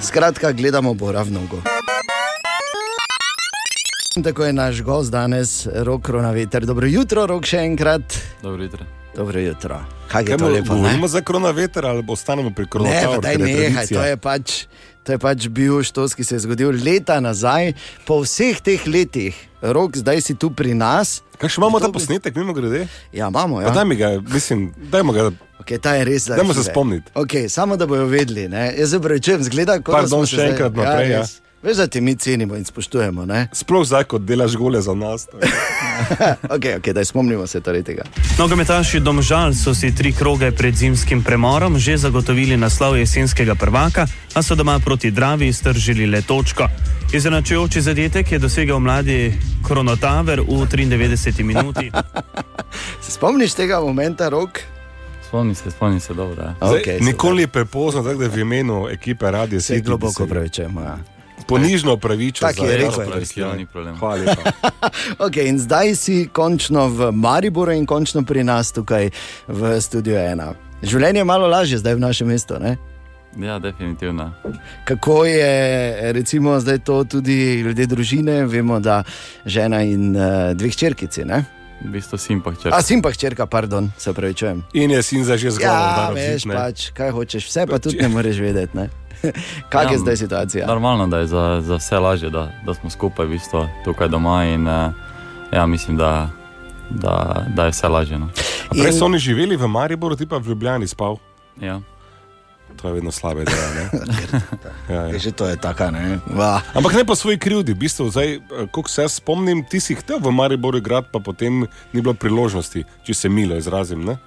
[0.00, 1.62] Skratka, gledamo Bora v nogo.
[4.16, 6.66] Tako je naš gost danes, rok koronaveter.
[6.66, 8.02] Dobro jutro, rok še enkrat.
[8.42, 8.84] Dobro jutro.
[9.12, 9.78] Dobro jutro.
[10.08, 10.74] Kaj je Kaj to lepo?
[10.74, 10.80] ne?
[10.80, 13.10] Govorimo za koronaveter ali ostanemo pri Ne, koronavitru?
[13.12, 14.64] pa daj nehaj, to je pač.
[15.04, 17.74] To je pač bil štos, ki se je zgodil leta nazaj,
[18.08, 21.20] po vseh teh letih, rok, zdaj si tu pri nas.
[21.36, 22.86] Kaj še imamo ta posnetek, mimo grede?
[23.12, 23.60] Ja, imamo.
[23.60, 23.68] Ja.
[23.68, 23.74] Ja.
[23.76, 25.28] Daj mi ga, mislim, dajmo ga.
[25.60, 27.12] Okay, ta je res Dajmo se spomniti.
[27.14, 28.48] Okay, samo da bojo vedeli.
[28.48, 28.72] Ne?
[28.78, 31.22] Jaz se pravičujem, zgleda kot Pardon, še enkrat naprej, ja.
[31.64, 33.26] Veš, da ti mi cenimo in spoštujemo.
[33.26, 33.48] Ne?
[33.52, 35.28] Sploh zdaj, ko delaš gole za nas.
[36.42, 38.02] okay, okay, daj spomnimo se torej tega.
[38.38, 44.42] Nogometaši Domžal so si tri kroge pred zimskim premorom že zagotovili naslov jesenskega prvaka, a
[44.42, 46.68] so doma proti Dravi stržili le točko.
[47.12, 49.32] Izenačujoči zadetek je dosegel mladi
[49.66, 51.90] Kronotaver v 93 minuti.
[53.04, 54.60] Se spomniš tega momenta, rok?
[55.28, 56.42] Spomni se, spomni se dobro.
[56.42, 56.54] Ja.
[56.60, 60.80] Zdaj, Okej, nikoli ni prepozno, tako da v imenu ekipe radio Se globoko pravičujemo.
[60.80, 61.13] Ja.
[61.48, 62.54] Ponižno pravičujem.
[62.54, 63.64] Tak je rekel.
[63.98, 64.50] Hvala lepa.
[65.26, 69.10] Okay, in zdaj si končno v Mariboru in končno pri nas tukaj
[69.48, 70.54] v studiu ena.
[70.82, 72.60] Življenje je malo lažje zdaj v našem mestu.
[72.60, 72.76] Ne?
[73.42, 74.32] ja, definitivno.
[74.84, 78.44] Kako je recimo zdaj to tudi glede družine?
[78.44, 79.02] Vemo, da
[79.46, 81.24] žena in uh, dve hčerkici.
[81.24, 81.44] Ne?
[81.84, 84.62] V bistvu simpa A sin pa hčerka, pardon, se pravi, čujem.
[84.72, 85.68] In je sin zdaj že zgolj.
[85.68, 88.76] Ja, veš, pač, kaj hočeš, vse pa tudi ne moreš vedeti.
[88.76, 88.88] Ne?
[89.72, 90.66] Kak je Ja, zdaj situacija?
[90.66, 94.44] Normalno, da je za, za vse lažje, da, da smo skupaj v bistvu, tukaj doma
[94.44, 94.92] in uh,
[95.52, 96.30] ja, mislim, da,
[96.90, 98.18] da, da je vse lažje.
[98.18, 98.28] No.
[98.70, 101.16] A Prej so oni živeli v Mariboru, ti pa v Ljubljani spal.
[101.60, 101.80] Ja.
[102.82, 103.68] To je vedno slabe ideje.
[103.74, 103.90] ne?
[104.94, 105.18] ja, ja.
[105.18, 106.18] Že to je taka, ne?
[106.26, 106.60] Va.
[106.74, 110.18] Ampak ne po svoji krivdi, v bistvu, zdaj, eh, koliko se spomnim, ti si hotel
[110.18, 114.04] v Mariboru igrati, pa potem ni bilo priložnosti, če se milo izrazim.
[114.04, 114.18] Ne?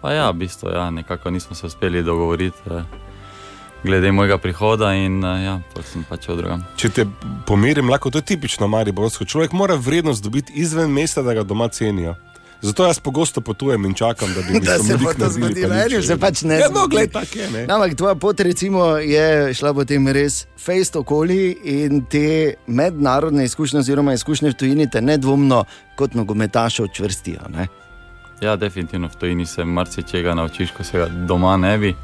[0.00, 2.82] Pa ja, v bistvu, ja, nekako nismo se uspeli dogovoriti eh,
[3.84, 6.64] glede mojega prihoda in eh, ja, potem sem pač v drugem.
[6.76, 7.06] Če te
[7.46, 9.24] pomirim, lahko to je tipično mariborsko.
[9.24, 12.14] Človek mora vrednost dobiti izven mesta, da ga doma cenijo.
[12.62, 15.52] Zato jaz pogosto potujem in čakam, da bi mi Da se bo spomenik to naredili,
[15.52, 16.90] zgodilo, pa nič enim se pač ne Ja, no, zgodi.
[16.90, 17.50] glej, tako je.
[17.50, 17.66] ne.
[17.66, 22.24] No, Ampak tvoja pot recimo, je šla potem res fejst okoli in te
[22.66, 25.64] mednarodne izkušnje, oziroma izkušnje v tujini, te nedvomno
[25.94, 27.40] kot nogometaša čvrstijo.
[27.50, 27.68] Ne?
[28.40, 31.94] Ja, definitivno v tujini se marsičega naučiš, ko se ga doma ne bi.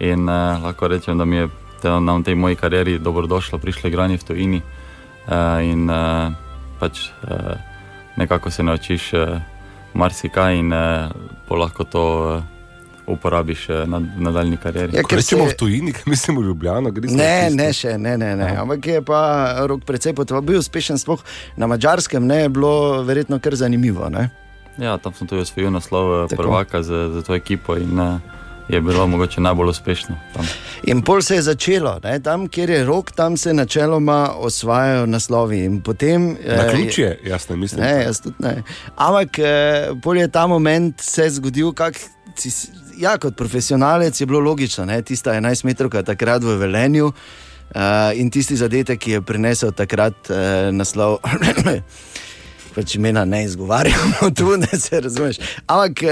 [0.00, 1.48] In eh, lahko rečem, da mi je
[1.78, 4.60] te- na tej moji karieri dobrodošlo prišlo igranje v tujini.
[5.26, 5.34] Eh,
[5.64, 6.30] in eh,
[6.78, 7.56] pač eh,
[8.16, 9.40] nekako se naučiš eh,
[9.94, 11.08] marsikaj in eh,
[11.46, 12.42] po lahko to eh,
[13.06, 14.96] uporabiš eh, na nadaljni karieri.
[14.96, 18.16] Ja, rečemo se- v tujini, kaj mislimo v Ljubljano, gre za Ne, ne, še ne,
[18.16, 18.56] ne, ne.
[18.56, 19.20] Ampak je pa
[19.66, 21.20] rok precej potoval, bil uspešen, sploh
[21.56, 22.72] na mačarskem, ne je bilo
[23.02, 24.08] verjetno kar zanimivo.
[24.08, 24.30] Ne?
[24.78, 26.40] Ja, tam sem tudi osvojil naslov Tako.
[26.40, 28.16] prvaka za, za to ekipo in eh,
[28.72, 30.16] je bilo mogoče najbolj uspešno.
[30.34, 30.46] Tam.
[30.82, 32.20] In pol se je začelo, ne?
[32.22, 35.64] tam, kjer je rok, tam se načeloma osvajajo naslovi.
[35.64, 37.80] in Potem, Na eh, ključje, jaz ne mislim.
[37.80, 38.62] Ne, jaz tudi ne.
[38.96, 41.94] Ampak eh, pol je ta moment se zgodil, kak,
[42.98, 45.02] ja, kot profesionalec je bilo logično, ne?
[45.02, 47.12] tista 11 metrov takrat v Velenju uh,
[48.14, 50.36] in tisti zadetek, ki je prinesel takrat uh,
[50.72, 51.18] naslov.
[52.70, 55.36] Pač imena ne izgovarjamo, tu ne se razumeš.
[55.66, 56.10] Ampak uh,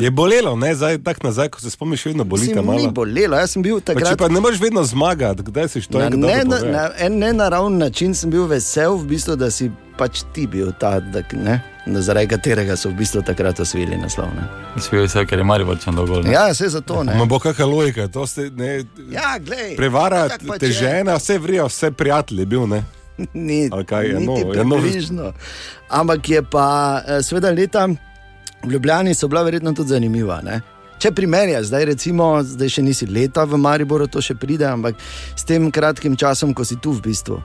[0.00, 2.78] Je bolelo, ne, zdaj tako nazaj, ko se spomniš, vedno boli malo.
[2.78, 4.08] ni bolelo, jaz sem bil Pa takrat.
[4.08, 6.72] če pa ne moreš vedno zmagati, kdaj si to Na, dobro na, pove?
[6.72, 11.00] na en nenaraven način sem bil vesel, v bistvu, da si pač ti bil ta,
[11.02, 14.32] da, ne, da zaradi katerega so v bistvu takrat osvojili naslov.
[14.32, 14.48] Ne.
[14.78, 16.24] Spil se, ker je Maribor čem dovolj.
[16.26, 17.14] Ja, vse zato ne.
[17.14, 18.80] Ma bo kakšna logika, to ste, ne,
[19.10, 22.82] Ja, glej, prevara pač te žena, vse vrijo, vse prijatelji bil, ne?
[23.34, 25.32] Ni, kaj je, niti no, je no, približno.
[25.88, 26.66] Ampak je pa,
[27.06, 27.86] eh, seveda, leta
[28.62, 30.40] v Ljubljani so bila verjetno tudi zanimiva.
[30.42, 30.60] Ne?
[30.98, 34.94] Če primerjaš, zdaj recimo, zdaj še nisi leta v Mariboru, to še pride, ampak
[35.36, 37.40] s tem kratkim časom, ko si tu v bistvu.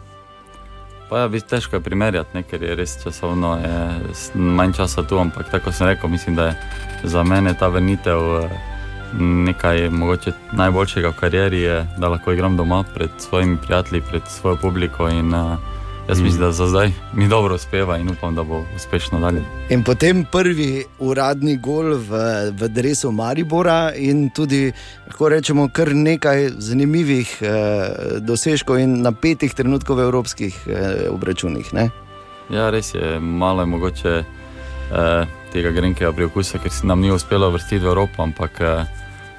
[1.10, 3.76] Pa ja, bi težko je primerjati, ne, ker je res časovno je
[4.14, 6.56] s- manj časa tu, ampak tako sem rekel, mislim, da je
[7.04, 8.77] za mene ta vrnitev eh,
[9.20, 14.58] nekaj mogoče najboljšega v karieri, je, da lahko igram doma pred svojimi prijatelji, pred svojo
[14.62, 15.58] publiko in uh,
[16.08, 16.24] jaz Mm.
[16.24, 19.42] mislim, da za zdaj mi dobro uspeva in upam, da bo uspešno dalje.
[19.70, 22.18] In potem prvi uradni gol v,
[22.52, 24.72] v drevesu Maribora, in tudi,
[25.08, 27.50] lahko rečemo, kar nekaj zanimivih eh,
[28.20, 31.74] dosežkov in napetih trenutkov v evropskih eh, obračunih.
[31.74, 31.90] Ne?
[32.50, 35.26] Ja, res je, malo je mogoče eh,
[35.58, 38.86] tega grenkega priokusa, ker se nam ni uspelo vrstiti v Evropo, ampak eh,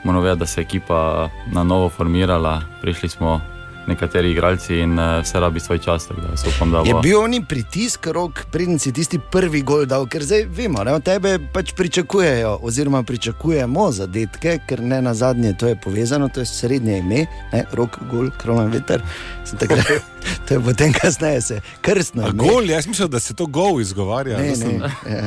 [0.02, 2.58] moramo vedeti, da se je ekipa na novo formirala.
[2.82, 3.40] Prišli smo
[3.88, 6.08] nekateri igralci in uh, vse rabi svoj čas.
[6.08, 6.14] Da,
[6.48, 7.00] upam, da Je bo.
[7.00, 11.38] bil oni pritisk, rok, preden si tisti prvi gol dal, ker zdaj vemo, da tebe
[11.52, 16.98] pač pričakujejo, oziroma pričakujemo zadetke, ker ne na zadnje to je povezano, to je srednje
[16.98, 19.02] ime, ne, rok, gol, kromen veter.
[19.44, 19.86] Sem Takrat,
[20.48, 22.26] to je potem kasneje se krstno.
[22.26, 24.38] A gol, jaz mislim, da se to gol izgovarja.
[24.38, 24.92] Ne, sem- ne.
[25.16, 25.24] ja.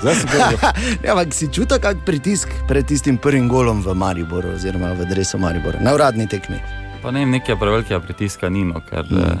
[0.00, 0.28] Zdaj sem.
[1.04, 5.38] Ja, ampak si čutil kak pritisk pred tistim prvim golom v Mariboru, oziroma v Dresu
[5.38, 6.60] Maribora, na uradni tekmi.
[7.02, 9.40] Pa ne nekaj prevelikega pritiska ni, no, ker mm.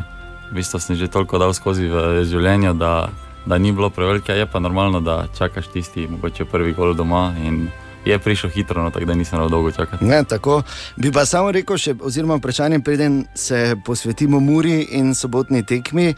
[0.50, 3.08] v bistvu sem že toliko dal skozi v življenju, da,
[3.46, 4.38] da ni bilo prevelikega.
[4.38, 7.68] Je pa normalno, da čakaš tisti, mogoče prvi gol doma in
[8.04, 9.98] je prišel hitro, no, tako da nisem dolgo čakal.
[10.02, 10.62] Ne, tako.
[10.96, 16.08] Bi pa samo rekel, še, oziroma vprašanje, preden se posvetimo Muri in sobotni tekmi.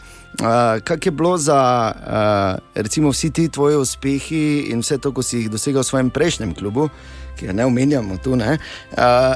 [0.41, 1.59] Uh, Kaj je bilo za
[1.93, 6.09] uh, recimo vsi ti tvoji uspehi in vse to, ko si jih dosegel v svojem
[6.09, 6.89] prejšnjem klubu,
[7.35, 8.35] ki ga ne omenjamo tu?
[8.35, 8.57] Ne?
[8.91, 9.35] Uh,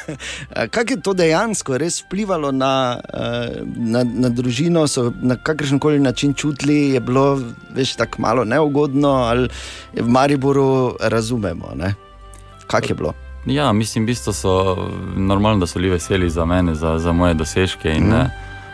[0.74, 6.00] Kaj je to dejansko res vplivalo na, uh, na, na družino, so na kakršen koli
[6.00, 7.40] način čutili, je bilo
[7.74, 9.48] več tako malo neugodno ali
[9.94, 11.74] v Mariboru razumemo?
[11.74, 11.94] Ne?
[12.66, 13.14] Kaj je bilo?
[13.46, 14.52] Ja, mislim, v bistvu so
[15.16, 17.92] normalno, da so bili veseli za mene, za, za moje dosežke.
[17.96, 18.30] In, mm.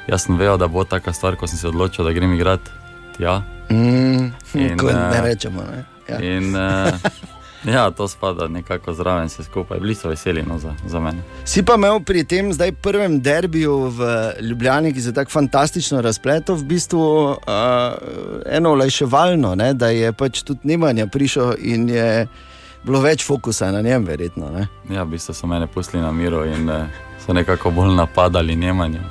[0.07, 2.71] Jaz sem vedel, da bo taka stvar, ko sem se odločil, da grem igrati
[3.17, 3.43] tja.
[3.71, 5.63] Mm, In, ko ne eh, rečemo.
[5.71, 5.85] Ne?
[6.09, 6.21] Ja.
[6.23, 6.95] In, uh,
[7.67, 9.81] ja, to spada nekako zraven, se skupaj.
[9.81, 11.23] Bili so veseli no, za, za mene.
[11.45, 14.11] Si pa imel pri tem zdaj prvem derbiju v
[14.41, 17.37] Ljubljani, ki se je tako fantastično razpletel, v bistvu uh,
[18.47, 22.27] eno olajševalno, ne, da je pač tudi Nemanja prišel in je
[22.85, 24.51] bilo več fokusa na njem, verjetno.
[24.51, 24.69] Ne.
[24.91, 26.87] Ja, v bistvu so mene pustili na miru in uh,
[27.27, 29.03] so nekako bolj napadali Nemanja.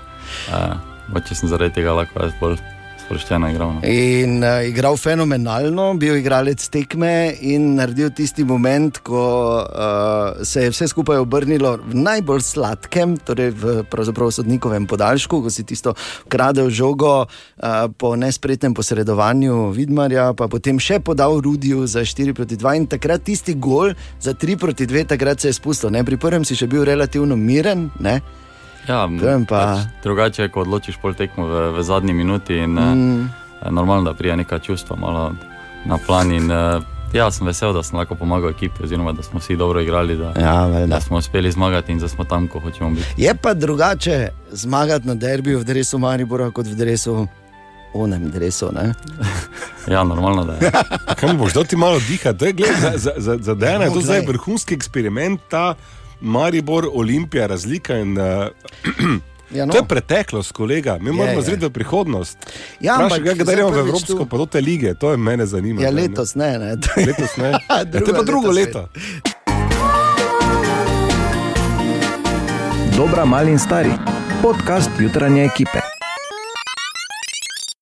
[0.49, 0.75] Uh,
[1.13, 2.57] Moče sem zaradi tega lahko jaz bolj
[3.05, 3.73] sproščeno igral.
[3.77, 3.81] No.
[3.87, 9.25] In uh, igral fenomenalno, bil igralec tekme in naredil tisti moment, ko
[9.61, 13.85] uh, se je vse skupaj obrnilo v najbolj sladkem, torej v
[14.35, 15.93] sodnikovem podaljšku, ko si tisto
[16.25, 22.57] ukradel žogo uh, po nespretnem posredovanju Vidmarja, pa potem še podal Rudiju za 4 proti
[22.57, 25.93] 2 in takrat tisti gol za 3 proti 2, takrat se je spustil.
[25.93, 26.03] Ne?
[26.03, 27.89] Pri prvem si še bil relativno miren.
[28.01, 28.19] Ne?
[28.87, 32.93] Ja, pa- pač, drugače, ko odločiš pol tekmo v, v zadnji minuti, in, Mm.
[33.13, 33.29] mm.
[33.71, 35.33] normalno, da prija neka čustva malo
[35.85, 36.31] na plan.
[36.31, 39.81] In, uh, ja, sem vesel, da sem lahko pomagal ekipi, oziroma da smo vsi dobro
[39.81, 43.13] igrali, da, Ja, da smo uspeli zmagati in da smo tam, ko hočemo biti.
[43.17, 47.27] Je pa drugače zmagati na derbiju v Dresu Maribora kot v Dresu.
[47.95, 48.93] Onem dresu, ne?
[49.87, 50.71] Ja, normalno da je.
[51.15, 52.39] Kaj boš dal ti malo dihati?
[52.39, 55.75] To je, gled, za, za, za, za Dejana je to No, zdaj vrhunski eksperiment, ta
[56.21, 57.97] Maribor, Olimpija, razlika.
[57.97, 58.47] In, uh,
[59.51, 59.71] Ja, no.
[59.71, 60.97] To je preteklost, kolega.
[60.97, 62.37] Mi Je, moramo zreti v prihodnost.
[62.79, 65.45] Ja, ampak kaj, kdaj gremo v Evropsko, tu- pa do te lige, to je mene
[65.45, 65.81] zanima.
[65.81, 66.57] Ja, letos ne.
[66.59, 66.75] ne.
[67.07, 67.51] Letos ne.
[67.69, 68.89] Ja, to je Drugo pa drugo leto leto.
[72.97, 73.91] Dobra, mali in stari.
[74.41, 75.94] Podcast jutranje ekipe.